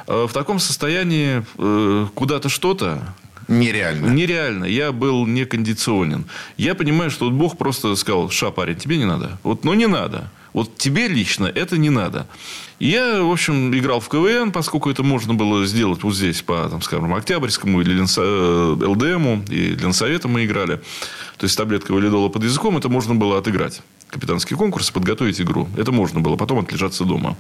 [0.08, 3.14] А в таком состоянии э, куда-то что-то,
[3.48, 4.08] Нереально.
[4.08, 4.66] Нереально.
[4.66, 6.26] Я был некондиционен.
[6.58, 9.38] Я понимаю, что вот Бог просто сказал, ша, парень, тебе не надо.
[9.44, 10.32] Вот, ну, не надо.
[10.54, 12.28] Вот тебе лично это не надо.
[12.80, 16.82] Я, в общем, играл в КВН, поскольку это можно было сделать вот здесь, по, там,
[16.82, 18.22] скажем, Октябрьскому или Ленса...
[18.24, 20.78] Э, ЛДМу, и Ленсовету мы играли.
[21.38, 23.82] То есть, таблетка валидола под языком, это можно было отыграть.
[24.12, 25.70] Капитанский конкурс, подготовить игру.
[25.78, 27.38] Это можно было, потом отлежаться дома.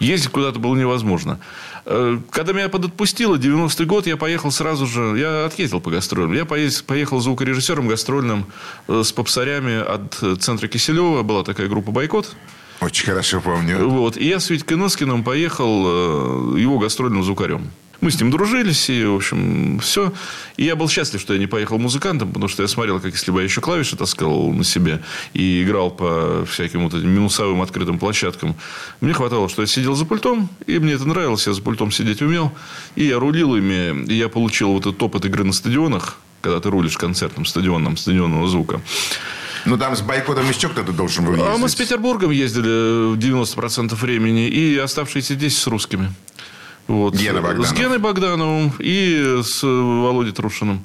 [0.00, 1.38] Ездить куда-то было невозможно.
[1.86, 6.32] Э, когда меня подотпустило, 90-й год, я поехал сразу же, я отъездил по гастролям.
[6.32, 8.46] Я поехал звукорежиссером гастрольным
[8.88, 11.22] э, с попсарями от центра Киселева.
[11.22, 12.34] Была такая группа «Бойкот».
[12.80, 13.88] Очень хорошо помню.
[13.88, 14.16] Вот.
[14.16, 17.70] И я с Витькой Носкиным поехал э, его гастрольным звукарем.
[18.00, 20.14] Мы с ним дружились, и, в общем, все.
[20.56, 23.30] И я был счастлив, что я не поехал музыкантом, потому что я смотрел, как если
[23.30, 25.02] бы я еще клавиши таскал на себе
[25.34, 28.56] и играл по всяким вот этим минусовым открытым площадкам.
[29.02, 32.22] Мне хватало, что я сидел за пультом, и мне это нравилось, я за пультом сидеть
[32.22, 32.52] умел.
[32.96, 36.70] И я рулил ими, и я получил вот этот опыт игры на стадионах, когда ты
[36.70, 38.80] рулишь концертом стадионным, стадионного звука.
[39.66, 41.48] Ну, там с бойкотом еще кто-то должен был ездить.
[41.48, 44.48] А мы с Петербургом ездили 90% времени.
[44.48, 46.12] И оставшиеся 10 с русскими.
[46.86, 47.14] Вот.
[47.14, 47.68] Гена Богданов.
[47.68, 50.84] С Геной Богдановым и с Володей Трушиным.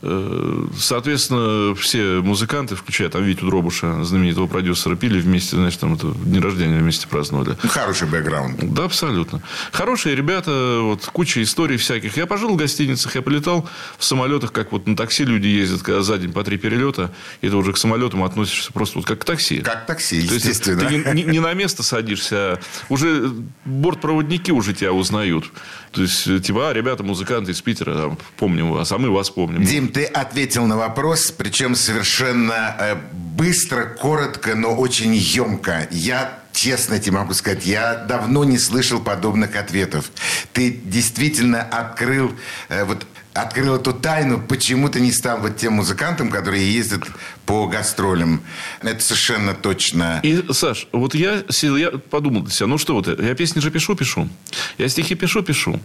[0.00, 6.12] Э, соответственно, все музыканты, включая там Витю Дробуша, знаменитого продюсера, пили вместе, значит, там это
[6.24, 7.56] день рождения вместе праздновали.
[7.68, 8.74] Хороший бэкграунд.
[8.74, 9.42] Да, абсолютно.
[9.72, 12.16] Хорошие ребята, вот куча историй всяких.
[12.16, 16.02] Я пожил в гостиницах, я полетал в самолетах, как вот на такси люди ездят, когда
[16.02, 19.24] за день по три перелета, и ты уже к самолетам относишься просто вот как к
[19.24, 19.60] такси.
[19.60, 20.80] Как такси, естественно.
[20.80, 23.32] То есть, ты не, не на место садишься, а уже
[23.64, 25.50] бортпроводники уже тебя узнают.
[25.90, 29.64] То есть, типа, а, ребята, музыканты из Питера, там, помним вас, а мы вас помним.
[29.64, 35.88] Дим, ты ответил на вопрос, причем совершенно э, быстро, коротко, но очень емко.
[35.90, 40.10] Я честно тебе могу сказать, я давно не слышал подобных ответов.
[40.52, 42.32] Ты действительно открыл
[42.68, 47.04] э, вот открыл эту тайну, почему ты не стал вот тем музыкантом, которые ездят
[47.46, 48.42] по гастролям.
[48.82, 50.20] Это совершенно точно.
[50.22, 53.94] И, Саш, вот я, я подумал для себя, ну что вот, я песни же пишу,
[53.94, 54.28] пишу.
[54.76, 55.80] Я стихи пишу, пишу.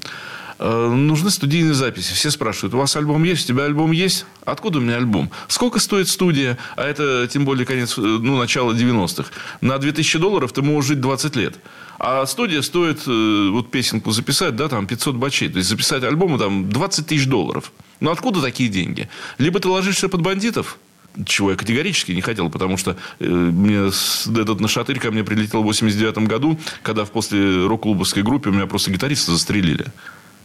[0.59, 2.13] Э, нужны студийные записи.
[2.13, 4.25] Все спрашивают, у вас альбом есть, у тебя альбом есть?
[4.45, 5.31] Откуда у меня альбом?
[5.47, 6.57] Сколько стоит студия?
[6.75, 9.29] А это, тем более, конец, э, ну, начало 90-х.
[9.61, 11.59] На 2000 долларов ты можешь жить 20 лет.
[11.99, 15.49] А студия стоит, э, вот песенку записать, да, там 500 бачей.
[15.49, 17.71] То есть, записать альбом, там 20 тысяч долларов.
[17.99, 19.09] Ну, откуда такие деньги?
[19.37, 20.77] Либо ты ложишься под бандитов,
[21.25, 25.65] чего я категорически не хотел, потому что э, мне этот нашатырь ко мне прилетел в
[25.65, 29.87] 89 году, когда в после рок-клубовской группе у меня просто гитариста застрелили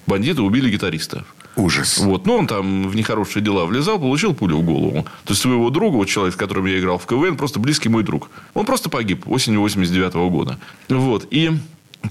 [0.09, 1.25] бандиты убили гитариста.
[1.55, 1.99] Ужас.
[1.99, 2.27] Вот.
[2.27, 5.05] Но он там в нехорошие дела влезал, получил пулю в голову.
[5.25, 8.03] То есть, своего друга, вот человек, с которым я играл в КВН, просто близкий мой
[8.03, 8.31] друг.
[8.55, 10.59] Он просто погиб осенью 89 -го года.
[10.88, 11.27] Вот.
[11.31, 11.53] И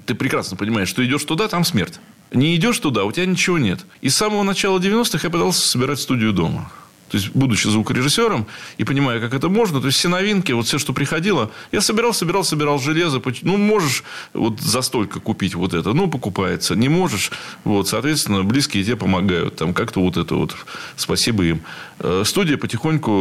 [0.05, 1.99] ты прекрасно понимаешь, что идешь туда, там смерть.
[2.31, 3.85] Не идешь туда, у тебя ничего нет.
[4.01, 6.69] И с самого начала 90-х я пытался собирать студию дома.
[7.09, 10.77] То есть, будучи звукорежиссером и понимая, как это можно, то есть, все новинки, вот все,
[10.77, 13.21] что приходило, я собирал, собирал, собирал железо.
[13.43, 16.75] Ну, можешь вот за столько купить вот это, ну, покупается.
[16.75, 17.31] Не можешь,
[17.63, 19.55] вот, соответственно, близкие тебе помогают.
[19.55, 20.55] Там как-то вот это вот,
[20.95, 21.61] спасибо им.
[21.99, 23.11] Э, студия потихоньку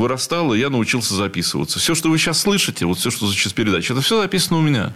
[0.00, 1.78] вырастала, я научился записываться.
[1.78, 4.92] Все, что вы сейчас слышите, вот все, что сейчас передача, это все записано у меня.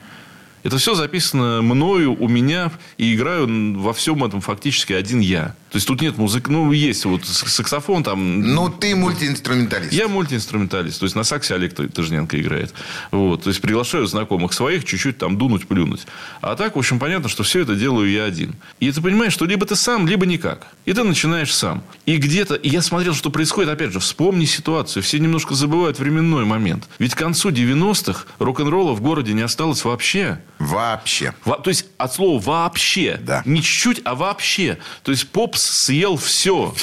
[0.63, 5.55] Это все записано мною, у меня, и играю во всем этом фактически один я.
[5.71, 8.41] То есть тут нет музыки, ну есть вот саксофон там.
[8.41, 9.93] Ну ты мультиинструменталист.
[9.93, 12.75] Я мультиинструменталист, то есть на саксе Олег Тыжненко играет.
[13.11, 16.07] Вот, то есть приглашаю знакомых своих чуть-чуть там дунуть, плюнуть.
[16.41, 18.57] А так, в общем, понятно, что все это делаю я один.
[18.81, 20.67] И ты понимаешь, что либо ты сам, либо никак.
[20.87, 21.85] И ты начинаешь сам.
[22.05, 25.03] И где-то, и я смотрел, что происходит, опять же, вспомни ситуацию.
[25.03, 26.89] Все немножко забывают временной момент.
[26.99, 30.41] Ведь к концу 90-х рок-н-ролла в городе не осталось вообще.
[30.61, 31.33] Вообще.
[31.47, 33.19] Во, то есть от слова вообще.
[33.23, 33.43] Да.
[33.47, 34.79] Не чуть-чуть, а вообще.
[35.03, 36.75] То есть поп съел все.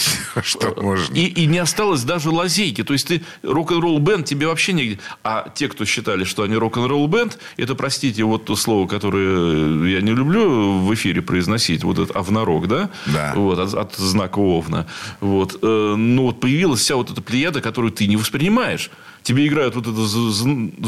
[0.42, 1.14] Что можно.
[1.14, 2.84] И, и не осталось даже лазейки.
[2.84, 5.00] То есть, ты рок-н-ролл бенд тебе вообще негде.
[5.24, 10.02] А те, кто считали, что они рок-н-ролл бенд, это, простите, вот то слово, которое я
[10.02, 12.90] не люблю в эфире произносить, вот это овнорог, да?
[13.06, 13.34] Да.
[13.36, 14.88] Вот, от, от знака овна.
[15.20, 15.60] Вот.
[15.62, 18.90] Э, ну, вот появилась вся вот эта плеяда, которую ты не воспринимаешь.
[19.28, 20.06] Тебе играют вот это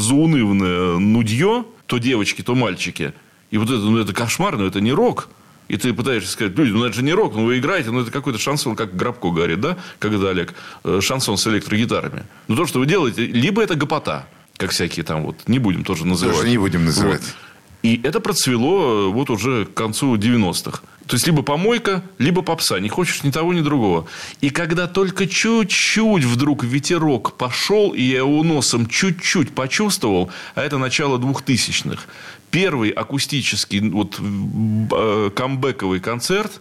[0.00, 3.12] заунывное нудье, то девочки, то мальчики.
[3.50, 5.28] И вот это, ну, это кошмар, но это не рок.
[5.68, 8.10] И ты пытаешься сказать, люди, ну это же не рок, ну вы играете, ну это
[8.10, 12.24] какой-то шансон, как Грабко говорит, да, когда Олег, э, шансон с электрогитарами.
[12.48, 14.26] Ну то, что вы делаете, либо это гопота,
[14.56, 16.36] как всякие там вот, не будем тоже называть.
[16.36, 17.20] Тоже не будем называть.
[17.20, 17.34] Вот.
[17.82, 20.82] И это процвело э, вот уже к концу 90-х.
[21.06, 22.78] То есть, либо помойка, либо попса.
[22.78, 24.06] Не хочешь ни того, ни другого.
[24.40, 30.78] И когда только чуть-чуть вдруг ветерок пошел, и я его носом чуть-чуть почувствовал, а это
[30.78, 32.06] начало двухтысячных,
[32.50, 36.60] первый акустический вот, э, камбэковый концерт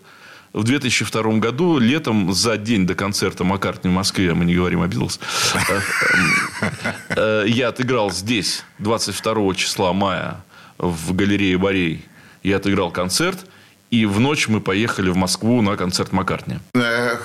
[0.54, 4.88] в 2002 году, летом, за день до концерта Маккартни в Москве, мы не говорим о
[4.88, 5.20] Битлз,
[7.10, 10.44] э, я отыграл здесь 22 числа мая
[10.80, 12.06] в галерее Борей.
[12.42, 13.46] Я отыграл концерт–
[13.92, 16.60] и в ночь мы поехали в Москву на концерт Маккартни.
[16.76, 17.18] Э,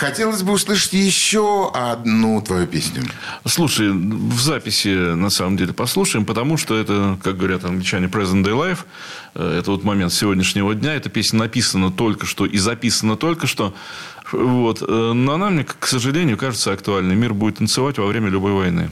[0.00, 3.04] хотелось бы услышать еще одну твою песню.
[3.46, 8.52] Слушай, в записи на самом деле послушаем, потому что это, как говорят англичане, present day
[8.52, 8.80] life.
[9.34, 10.94] Э, это вот момент сегодняшнего дня.
[10.94, 13.74] Эта песня написана только что и записана только что.
[14.30, 14.82] Вот.
[14.82, 17.16] Э, но она мне, к сожалению, кажется актуальной.
[17.16, 18.90] Мир будет танцевать во время любой войны.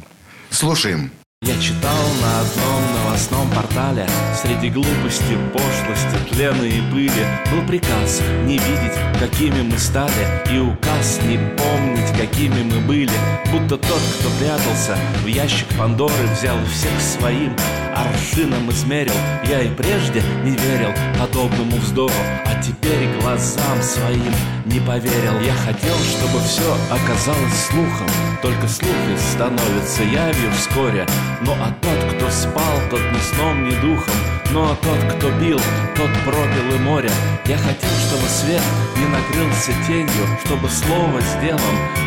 [0.48, 1.10] Слушаем.
[1.42, 8.54] Я читал на одном новостном портале Среди глупости, пошлости, тлена и пыли Был приказ не
[8.54, 13.12] видеть, какими мы стали И указ не помнить, какими мы были.
[13.52, 17.54] Будто тот, кто прятался в ящик Пандоры Взял всех своим
[17.94, 19.14] аршином измерил.
[19.48, 22.12] Я и прежде не верил подобному вздору
[22.46, 24.34] А теперь глазам своим
[24.68, 25.40] не поверил.
[25.40, 28.08] Я хотел, чтобы все оказалось слухом.
[28.42, 31.06] Только слухи становятся явью вскоре.
[31.42, 34.14] Ну а тот, кто спал, тот ни сном, ни духом.
[34.50, 35.60] Ну а тот, кто бил,
[35.96, 37.10] тот пропил и море.
[37.46, 38.62] Я хотел, чтобы свет
[38.96, 41.60] не накрылся тенью Чтобы слово с делом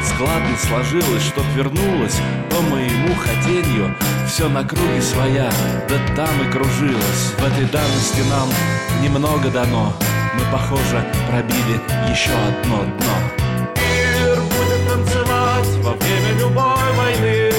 [0.03, 2.17] складно сложилось Чтоб вернулось
[2.49, 3.95] по моему хотению
[4.27, 5.49] Все на круге своя,
[5.89, 7.33] да там и кружилось.
[7.39, 8.49] В этой данности нам
[9.01, 9.95] немного дано
[10.33, 13.15] Мы, похоже, пробили еще одно дно
[13.75, 17.51] Мир будет танцевать во время любой войны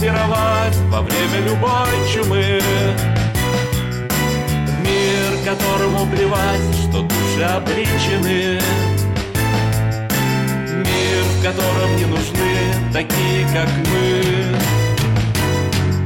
[0.00, 2.60] пировать во время любой чумы.
[4.82, 8.60] Мир, которому плевать, что души обречены.
[10.74, 14.22] Мир, в котором не нужны такие, как мы.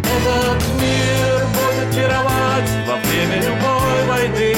[0.03, 1.44] Этот мир будет
[1.93, 4.55] пировать во время любой войны.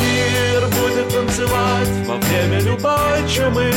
[0.00, 3.72] Мир будет танцевать во время любой чумы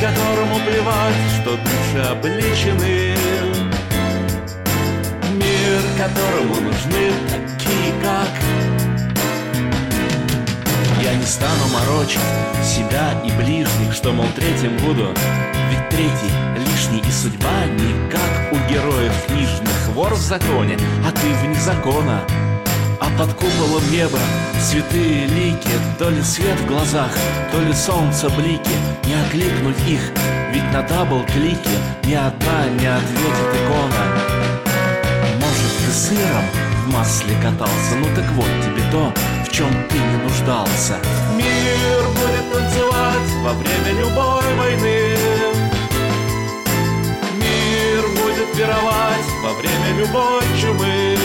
[0.00, 3.16] которому плевать, что души обличены.
[5.32, 8.28] Мир, которому нужны такие, как
[11.02, 12.20] я не стану морочить
[12.62, 15.14] себя и ближних, что, мол, третьим буду.
[15.70, 16.45] Ведь третий
[16.76, 19.88] лишний и судьба не как у героев книжных.
[19.94, 22.20] Вор в законе, а ты вне закона.
[23.00, 24.18] А под куполом неба
[24.60, 27.10] святые лики То ли свет в глазах,
[27.52, 30.00] то ли солнце блики Не окликнуть их,
[30.52, 34.04] ведь на double-click е Ни одна не ответит икона
[35.34, 36.44] Может, ты сыром
[36.86, 39.12] в масле катался Ну так вот тебе то,
[39.46, 40.96] в чем ты не нуждался
[41.36, 45.55] Мир будет танцевать во время любой войны
[48.54, 51.16] пировать во время любой чумы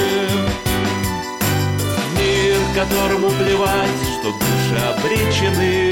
[2.73, 5.91] которому плевать, что души обречены.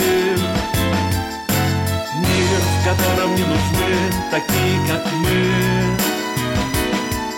[2.15, 3.93] Мир, в котором не нужны
[4.31, 5.97] такие, как мы.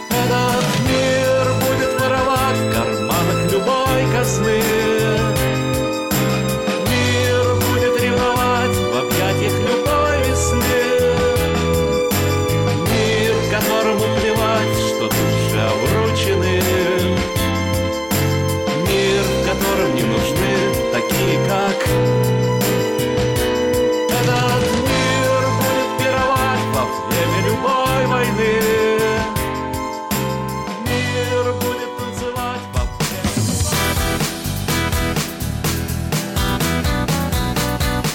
[0.10, 4.71] Этот мир будет воровать в карманах любой казны.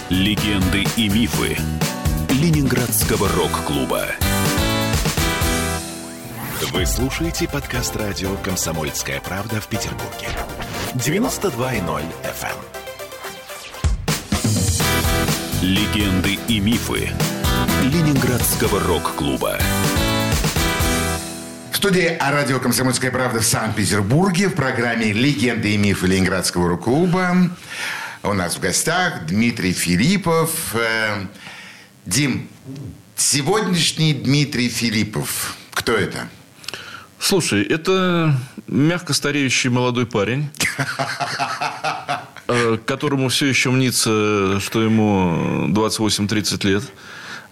[0.09, 1.57] Легенды и мифы
[2.31, 4.07] Ленинградского рок-клуба.
[6.71, 10.29] Вы слушаете подкаст радио «Комсомольская правда» в Петербурге.
[10.95, 12.57] 92.0 FM.
[15.63, 17.11] Легенды и мифы
[17.83, 19.59] Ленинградского рок-клуба.
[21.73, 27.51] В студии о радио «Комсомольская правда» в Санкт-Петербурге в программе «Легенды и мифы Ленинградского рок-клуба».
[28.29, 30.75] У нас в гостях Дмитрий Филиппов.
[30.75, 31.27] Э,
[32.07, 32.49] Дим,
[33.15, 36.29] сегодняшний Дмитрий Филиппов, кто это?
[37.21, 40.51] Слушай, это мягко стареющий молодой парень,
[42.49, 46.83] э, которому все еще мнится, что ему 28-30 лет.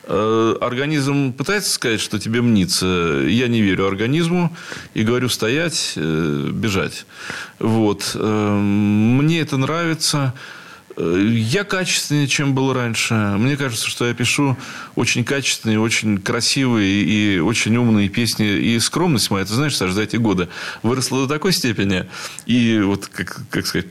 [0.08, 3.22] Э, Организм пытается сказать, что тебе мнится.
[3.28, 4.56] Я не верю организму
[4.92, 7.06] и говорю стоять, бежать.
[7.60, 8.16] Вот.
[8.16, 10.34] Мне это нравится.
[10.96, 13.14] Э, Я качественнее, чем был раньше.
[13.14, 14.56] Мне кажется, что я пишу
[14.96, 18.46] очень качественные, очень красивые и очень умные песни.
[18.46, 20.48] И скромность моя, ты знаешь, Саш, за эти годы
[20.82, 22.06] выросла до такой степени.
[22.46, 23.86] И вот, как, как сказать,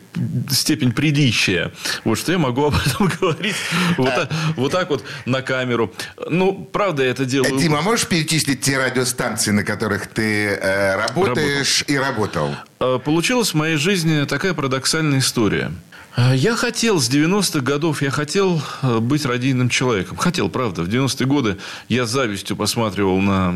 [0.51, 1.72] степень приличия.
[2.04, 3.56] Вот что я могу об этом говорить
[3.97, 5.93] вот, так- вот так вот на камеру.
[6.30, 7.58] Ну, правда, я это делаю...
[7.60, 12.56] Дима, можешь перечислить те радиостанции, на которых ты э, работаешь и работал?
[12.80, 15.72] Э, Получилась в моей жизни такая парадоксальная история.
[16.16, 20.18] Э, Я хотел с 90-х годов, я хотел э, быть радийным человеком.
[20.18, 20.84] Хотел, правда.
[20.84, 21.57] В 90-е годы
[21.89, 23.53] я с завистью посматривал на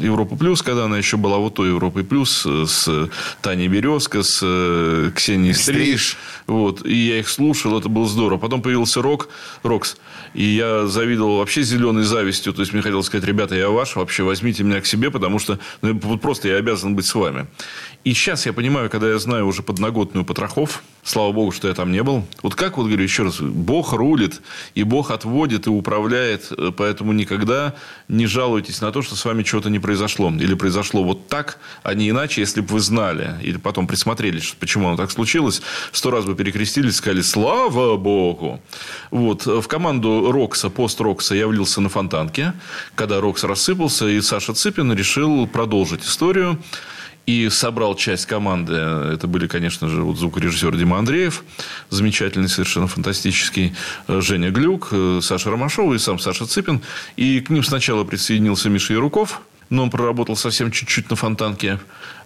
[0.00, 3.08] Европу Плюс, когда она еще была вот той Европой Плюс, э, с
[3.40, 4.38] Таней Березко, с
[5.14, 5.84] Ксенией Стриж.
[5.84, 6.16] Стриж.
[6.46, 6.84] Вот.
[6.84, 8.38] И я их слушал, это было здорово.
[8.38, 9.28] Потом появился Рок,
[9.62, 9.96] Рокс.
[10.34, 12.52] И я завидовал вообще зеленой завистью.
[12.52, 15.58] То есть, мне хотелось сказать, ребята, я ваш, вообще возьмите меня к себе, потому что
[15.80, 17.46] ну, вот просто я обязан быть с вами.
[18.04, 21.90] И сейчас я понимаю, когда я знаю уже подноготную потрохов, слава богу, что я там
[21.90, 22.26] не был.
[22.42, 24.42] Вот как вот говорю еще раз, Бог рулит,
[24.74, 27.74] и Бог отводит и управляет, э, поэтому никогда
[28.08, 30.30] не жалуйтесь на то, что с вами чего-то не произошло.
[30.30, 34.88] Или произошло вот так, а не иначе, если бы вы знали, или потом присмотрелись, почему
[34.88, 38.60] оно так случилось, сто раз бы перекрестились, сказали «Слава Богу!».
[39.10, 39.46] Вот.
[39.46, 42.52] В команду Рокса, пост-Рокса я влился на фонтанке,
[42.96, 46.58] когда Рокс рассыпался, и Саша Цыпин решил продолжить историю
[47.26, 48.74] и собрал часть команды.
[48.74, 51.44] Это были, конечно же, вот звукорежиссер Дима Андреев,
[51.90, 53.74] замечательный, совершенно фантастический,
[54.08, 56.82] э, Женя Глюк, э, Саша Ромашова и сам Саша Цыпин.
[57.16, 61.78] И к ним сначала присоединился Миша Яруков, но он проработал совсем чуть-чуть на фонтанке.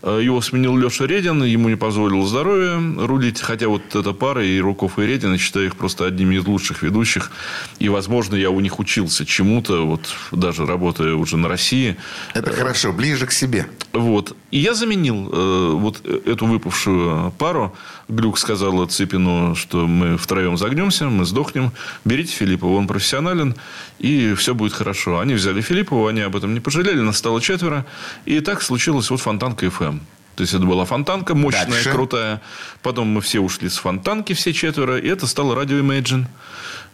[0.02, 3.40] Э, Его сменил Леша Редин, ему не позволило здоровье рулить.
[3.40, 6.82] Хотя вот эта пара, и Руков, и Редин, я считаю их просто одними из лучших
[6.82, 7.30] ведущих.
[7.78, 11.96] И, возможно, я у них учился чему-то, вот даже работая уже на России.
[12.34, 13.66] Это хорошо, ближе к себе.
[13.92, 14.36] Вот.
[14.50, 17.74] И я заменил э, вот эту выпавшую пару.
[18.08, 21.72] Глюк сказал Цыпину, что мы втроем загнемся, мы сдохнем.
[22.04, 23.54] Берите Филиппова, он профессионален,
[23.98, 25.18] и все будет хорошо.
[25.20, 27.84] Они взяли Филиппова, они об этом не пожалели, нас стало четверо.
[28.24, 30.00] И так случилось вот Фонтанка FM.
[30.36, 31.90] То есть, это была фонтанка мощная, Дальше.
[31.90, 32.40] крутая.
[32.82, 34.96] Потом мы все ушли с фонтанки, все четверо.
[34.96, 36.26] И это стало радио Imagine.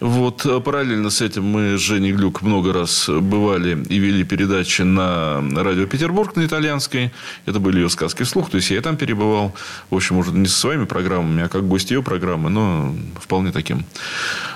[0.00, 0.46] Вот.
[0.46, 5.42] а Параллельно с этим мы с Женей Глюк много раз бывали и вели передачи на
[5.62, 7.12] радио Петербург на итальянской.
[7.44, 8.48] Это были ее сказки вслух.
[8.48, 9.54] То есть, я и там перебывал.
[9.90, 12.48] В общем, уже не со своими программами, а как гость ее программы.
[12.48, 13.84] Но вполне таким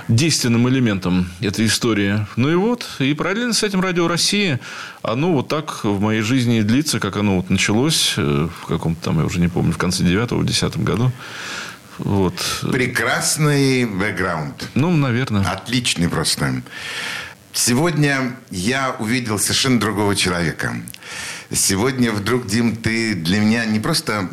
[0.09, 2.26] действенным элементом этой истории.
[2.36, 2.86] Ну и вот.
[3.01, 4.59] И параллельно с этим радио России.
[5.03, 9.03] Оно вот так в моей жизни и длится, как оно вот началось э, в каком-то
[9.05, 11.12] там, я уже не помню, в конце девятого, в десятом году.
[11.99, 12.34] Вот.
[12.72, 14.68] Прекрасный бэкграунд.
[14.74, 15.42] Ну, наверное.
[15.51, 16.62] Отличный просто.
[17.53, 20.76] Сегодня я увидел совершенно другого человека.
[21.51, 24.28] Сегодня вдруг, Дим, ты для меня не просто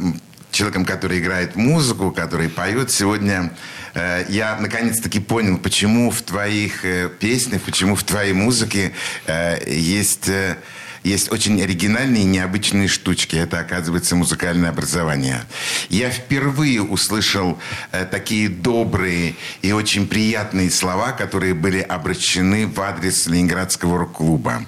[0.51, 2.91] человеком, который играет музыку, который поет.
[2.91, 3.51] Сегодня
[3.95, 8.91] я наконец-таки понял, почему в твоих э, песнях, почему в твоей музыке
[9.25, 10.57] э, есть э,
[11.05, 13.35] есть очень оригинальные и необычные штучки.
[13.35, 15.43] Это, оказывается, музыкальное образование.
[15.89, 17.59] Я впервые услышал
[17.91, 24.65] э, такие добрые и очень приятные слова, которые были обращены в адрес Ленинградского рок-клуба.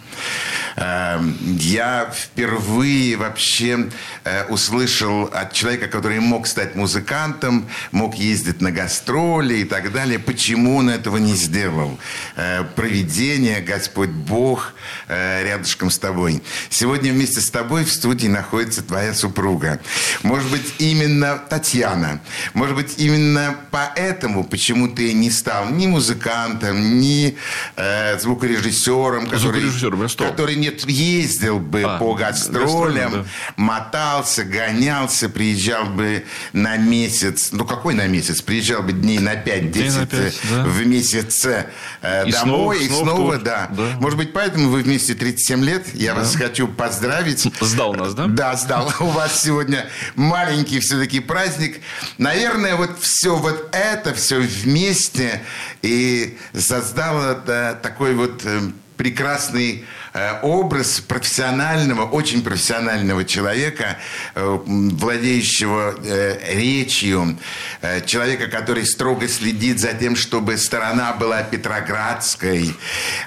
[0.76, 1.20] Э,
[1.60, 3.90] я впервые вообще
[4.24, 10.20] э, услышал от человека, который мог стать музыкантом, мог ездить на гастроли и так далее,
[10.20, 11.98] почему он этого не сделал.
[12.36, 14.74] Э, провидение, Господь Бог
[15.08, 16.27] э, рядышком с тобой.
[16.70, 19.80] Сегодня вместе с тобой в студии находится твоя супруга.
[20.24, 22.20] Может быть, именно Татьяна.
[22.54, 27.38] Может быть, именно поэтому, почему ты не стал ни музыкантом, ни
[27.76, 30.28] э, звукорежиссером, который, Звукорежиссером, я стал.
[30.30, 33.26] который нет, ездил бы А, по гастролям, да.
[33.56, 37.50] мотался, гонялся, приезжал бы на месяц.
[37.52, 38.42] Ну, какой на месяц?
[38.42, 40.64] Приезжал бы дней на 5-10 Дней на пять, да.
[40.66, 41.66] в месяц э,
[42.28, 42.34] И домой.
[42.34, 43.68] снова- и снова снова, да.
[43.72, 43.84] да.
[44.00, 45.86] Может быть, поэтому вы вместе 37 лет.
[45.94, 47.48] Я вас хочу поздравить.
[47.62, 48.28] Сдал нас, да?
[48.28, 48.92] Да, сдал.
[49.00, 51.82] У вас сегодня маленький все-таки праздник.
[52.18, 55.44] Наверное, вот все вот это, все вместе
[55.82, 58.62] и создало да, такой вот э,
[58.98, 59.86] прекрасный
[60.42, 63.98] образ профессионального, очень профессионального человека,
[64.36, 67.38] э, владеющего э, речью,
[67.82, 72.76] э, человека, который строго следит за тем, чтобы сторона была петроградской,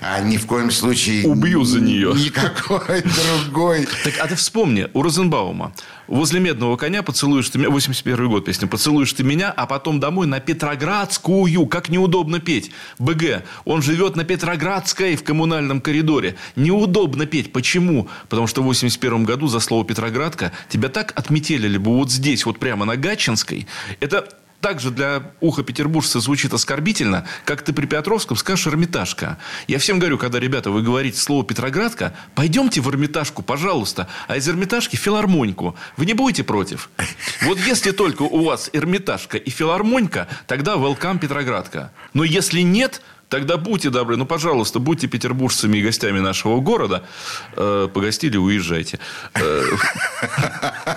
[0.01, 1.27] а ни в коем случае...
[1.27, 2.13] Убью за нее.
[2.15, 3.03] Никакой
[3.47, 3.89] другой.
[4.05, 5.73] Так, а ты вспомни, у Розенбаума
[6.11, 10.27] возле медного коня поцелуешь ты меня, 81 год песня, поцелуешь ты меня, а потом домой
[10.27, 12.71] на Петроградскую, как неудобно петь.
[12.99, 16.37] БГ, он живет на Петроградской в коммунальном коридоре.
[16.57, 17.53] Неудобно петь.
[17.53, 18.09] Почему?
[18.29, 22.59] Потому что в 81 году за слово Петроградка тебя так отметелили бы вот здесь, вот
[22.59, 23.67] прямо на Гатчинской.
[24.01, 24.29] Это
[24.61, 29.39] также для уха петербуржца звучит оскорбительно, как ты при Петровском скажешь «Эрмитажка».
[29.67, 34.49] Я всем говорю, когда, ребята, вы говорите слово «Петроградка», пойдемте в Эрмитажку, пожалуйста, а из
[34.49, 35.77] Эрмитажки филармоньку.
[35.97, 36.91] Вы не будете против?
[37.43, 41.93] Вот если только у вас Эрмитажка и филармонька, тогда welcome Петроградка.
[42.13, 47.05] Но если нет, Тогда будьте добры, ну, пожалуйста, будьте петербуржцами и гостями нашего города.
[47.57, 48.99] Э, погостили, уезжайте.
[49.35, 49.63] Э,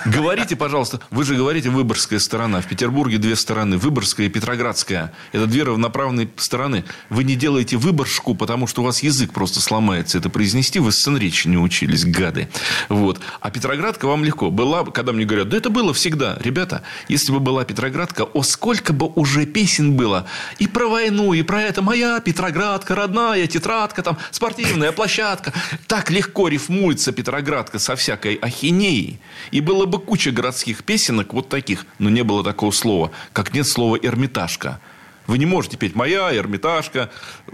[0.06, 2.62] Говорите, пожалуйста, вы же говорите Выборгская сторона.
[2.62, 5.14] В Петербурге две стороны, Выборгская и Петроградская.
[5.32, 6.84] Это две равноправные стороны.
[7.10, 10.18] Вы не делаете Выборжку, потому что у вас язык просто сломается.
[10.18, 12.50] Это произнести вы сцен речи не учились, гады.
[12.90, 13.20] Вот.
[13.42, 14.50] А Петроградка вам легко.
[14.50, 16.38] Была, когда мне говорят, да это было всегда.
[16.44, 20.26] Ребята, если бы была Петроградка, о, сколько бы уже песен было.
[20.58, 21.84] И про войну, и про это.
[21.84, 25.54] Моя Петроградка, родная тетрадка, там, спортивная площадка.
[25.88, 29.20] Так легко рифмуется Петроградка со всякой ахинеей.
[29.52, 33.68] И было бы куча городских песенок вот таких, но не было такого слова, как нет
[33.68, 34.80] слова «эрмитажка».
[35.26, 37.10] Вы не можете петь «моя эрмитажка»,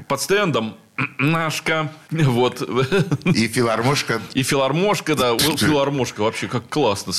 [0.07, 0.78] под стендом
[1.20, 2.61] «нашка», вот.
[3.26, 7.13] И филармошка И филармошка, да, филармошка вообще как классно.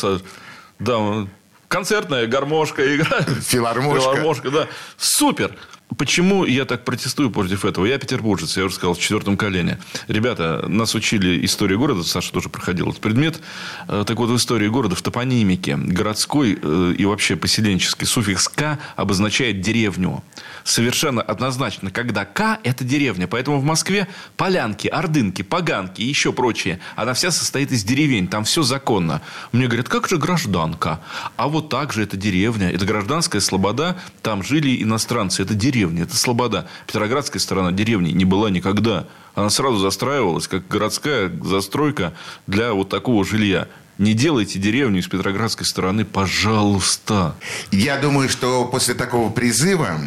[0.78, 1.28] Да,
[1.68, 3.44] концертная гармошка играет.
[3.44, 4.00] Филармошка.
[4.00, 4.66] Филармошка, да.
[4.98, 5.56] Супер.
[5.96, 7.84] Почему я так протестую против этого?
[7.84, 9.78] Я петербуржец, я уже сказал, в четвертом колене.
[10.08, 13.40] Ребята, нас учили истории города, Саша тоже проходил этот предмет.
[13.88, 18.78] Э, Так вот, в истории города, в топонимике, городской э, и вообще поселенческий суффикс «к»
[18.96, 20.22] обозначает деревню.
[20.64, 23.26] Совершенно однозначно, когда «к»– это деревня.
[23.26, 28.44] Поэтому в Москве полянки, ордынки, поганки и еще прочее, она вся состоит из деревень, там
[28.44, 29.22] все законно.
[29.52, 31.00] Мне говорят, как же гражданка?
[31.36, 36.16] А вот так же это деревня, это гражданская слобода, там жили иностранцы, это деревня, это
[36.16, 36.68] слобода.
[36.86, 39.06] Петроградская сторона деревни не была никогда.
[39.34, 42.12] Она сразу застраивалась, как городская застройка
[42.46, 43.68] для вот такого жилья.
[43.98, 47.34] Не делайте деревню из Петроградской стороны, пожалуйста.
[47.70, 50.00] Я думаю, что после такого призыва,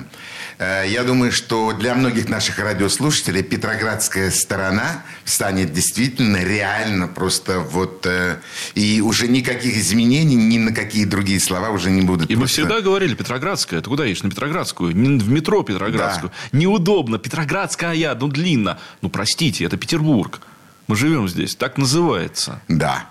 [0.86, 8.06] я думаю, что для многих наших радиослушателей Петроградская сторона станет действительно реально просто вот...
[8.06, 8.38] э,
[8.76, 12.30] И уже никаких изменений, ни на какие другие слова уже не будут.
[12.30, 12.62] И мы просто.
[12.62, 14.24] всегда говорили, Петроградская, ты куда едешь?
[14.24, 14.92] На Петроградскую.
[14.94, 16.32] В метро Петроградскую.
[16.52, 17.18] Неудобно.
[17.20, 18.80] Петроградская, ну длинно.
[19.02, 20.40] Ну, простите, это Петербург.
[20.88, 21.56] Мы живем здесь.
[21.56, 22.62] Так называется.
[22.68, 23.06] Да.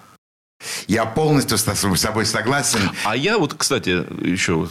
[0.89, 1.63] Я полностью с
[1.97, 2.91] собой согласен.
[3.05, 4.69] А я вот, кстати, еще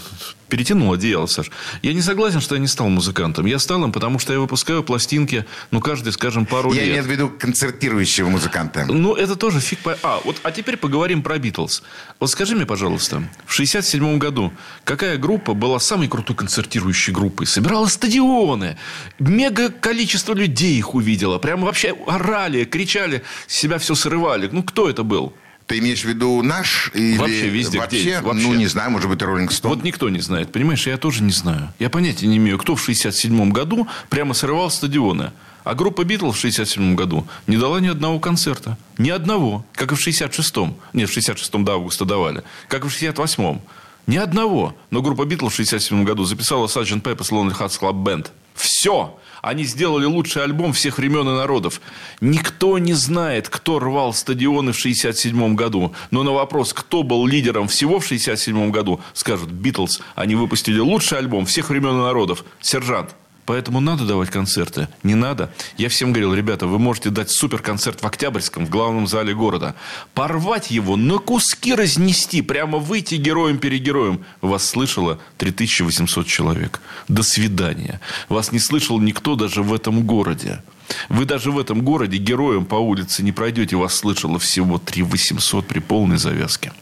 [0.52, 1.50] перетянул одеяло, Саш.
[1.82, 3.46] Я не согласен, что я не стал музыкантом.
[3.46, 6.89] Я стал им, потому что я выпускаю пластинки, ну, каждый, скажем, пару Я лет.
[6.89, 8.86] имею в виду концертирующего музыканта.
[8.86, 9.98] Ну, это тоже фиг по...
[10.04, 11.82] А, вот, а теперь поговорим про Битлз.
[12.20, 14.52] Вот скажи мне, пожалуйста, в 67 году
[14.84, 17.48] какая группа была самой крутой концертирующей группой?
[17.48, 18.78] Собирала стадионы.
[19.20, 21.39] Мега количество людей их увидела.
[21.39, 24.50] Прям вообще орали, кричали, себя все срывали.
[24.52, 25.34] Ну, кто это был?
[25.72, 26.91] Ты имеешь в виду наш?
[26.93, 28.01] Или Вообще везде, вообще?
[28.01, 28.19] где?
[28.19, 28.45] Вообще.
[28.45, 29.76] Ну, не знаю, может быть, Роллинг Стоун.
[29.76, 31.72] Вот никто не знает, понимаешь, я тоже не знаю.
[31.80, 35.32] Я понятия не имею, кто в 67 году прямо срывал стадионы.
[35.63, 38.78] А группа Битлз в 67 году не дала ни одного концерта.
[38.97, 39.65] Ни одного.
[39.74, 40.76] Как и в 66-м.
[40.91, 42.43] Нет, в 66-м до августа давали.
[42.67, 43.61] Как и в 68-м.
[44.07, 44.76] Ни одного.
[44.89, 47.01] Но группа Битлз в 67 году записала Sgt.
[47.01, 48.28] Pepper's Lonely Hearts Club Band.
[48.54, 49.18] Все.
[49.41, 51.82] Они сделали лучший альбом всех времен и народов.
[52.20, 55.95] Никто не знает, кто рвал стадионы в 67 году.
[56.12, 60.02] Но на вопрос, кто был лидером всего в 67 году, скажут Битлз.
[60.16, 62.45] Они выпустили лучший альбом всех времен и народов.
[62.62, 63.16] Сержант.
[63.46, 64.88] Поэтому надо давать концерты.
[65.04, 65.52] Не надо.
[65.78, 69.76] Я всем говорил, ребята, вы можете дать суперконцерт в Октябрьском, в главном зале города.
[70.14, 74.24] Порвать его, на куски разнести, прямо выйти героем-перегероем.
[74.42, 76.82] Вас слышало 3800 человек.
[77.08, 78.00] До свидания.
[78.30, 80.64] Вас не слышал никто даже в этом городе.
[81.10, 83.76] Вы даже в этом городе героем по улице не пройдете.
[83.76, 86.74] Вас слышало всего 3800 при полной завязке.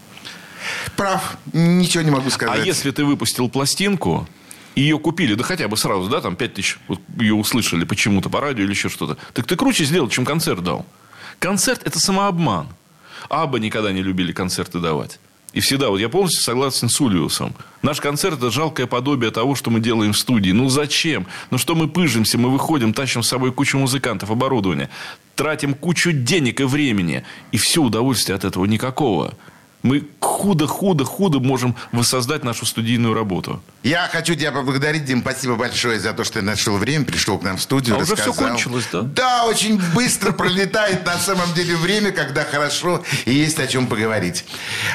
[0.95, 1.37] Прав.
[1.53, 2.59] Ничего не могу сказать.
[2.59, 4.27] А если ты выпустил пластинку,
[4.75, 8.39] ее купили, да хотя бы сразу, да, там 5 тысяч, вот ее услышали почему-то по
[8.39, 10.85] радио или еще что-то, так ты круче сделал, чем концерт дал.
[11.39, 12.67] Концерт– это самообман.
[13.29, 15.19] Аба никогда не любили концерты давать.
[15.51, 17.55] И всегда, вот я полностью согласен с Улиусом.
[17.81, 20.51] Наш концерт– это жалкое подобие того, что мы делаем в студии.
[20.51, 21.25] Ну зачем?
[21.49, 24.89] Ну что мы пыжимся, мы выходим, тащим с собой кучу музыкантов, оборудования,
[25.35, 27.23] тратим кучу денег и времени.
[27.51, 29.33] И все удовольствия от этого никакого.
[29.81, 33.61] Мы худо-худо-худо можем воссоздать нашу студийную работу.
[33.83, 35.21] Я хочу тебя поблагодарить, Дим.
[35.21, 38.13] Спасибо большое за то, что ты нашел время, пришел к нам в студию, А уже
[38.13, 38.33] рассказал.
[38.33, 39.01] все кончилось, да?
[39.03, 44.43] Да, очень быстро пролетает на самом деле время, когда хорошо и есть о чем поговорить.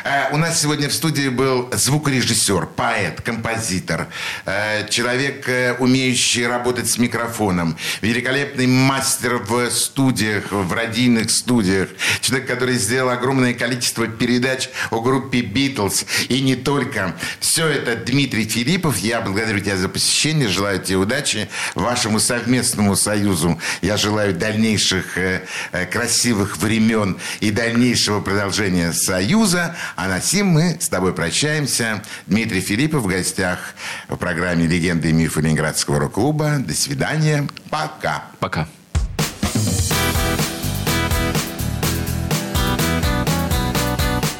[0.05, 4.09] Э, У нас сегодня в студии был звукорежиссер, поэт, композитор,
[4.45, 11.89] э, человек, э, умеющий работать с микрофоном, великолепный мастер в студиях, в радийных студиях,
[12.21, 17.17] человек, который сделал огромное количество передач о группе Битлз и не только.
[17.41, 18.99] Все это Дмитрий Филиппов.
[18.99, 23.61] Я благодарю тебя за посещение, желаю тебе удачи вашему совместному союзу.
[23.83, 29.77] Я желаю дальнейших э, э, красивых времен и дальнейшего продолжения союза.
[29.97, 32.03] А на сим мы с тобой прощаемся.
[32.27, 33.75] Дмитрий Филиппов в гостях
[34.09, 36.57] в программе «Легенды и мифы Ленинградского рок-клуба».
[36.59, 37.47] До свидания.
[37.71, 38.25] Пока.
[38.39, 38.69] Пока.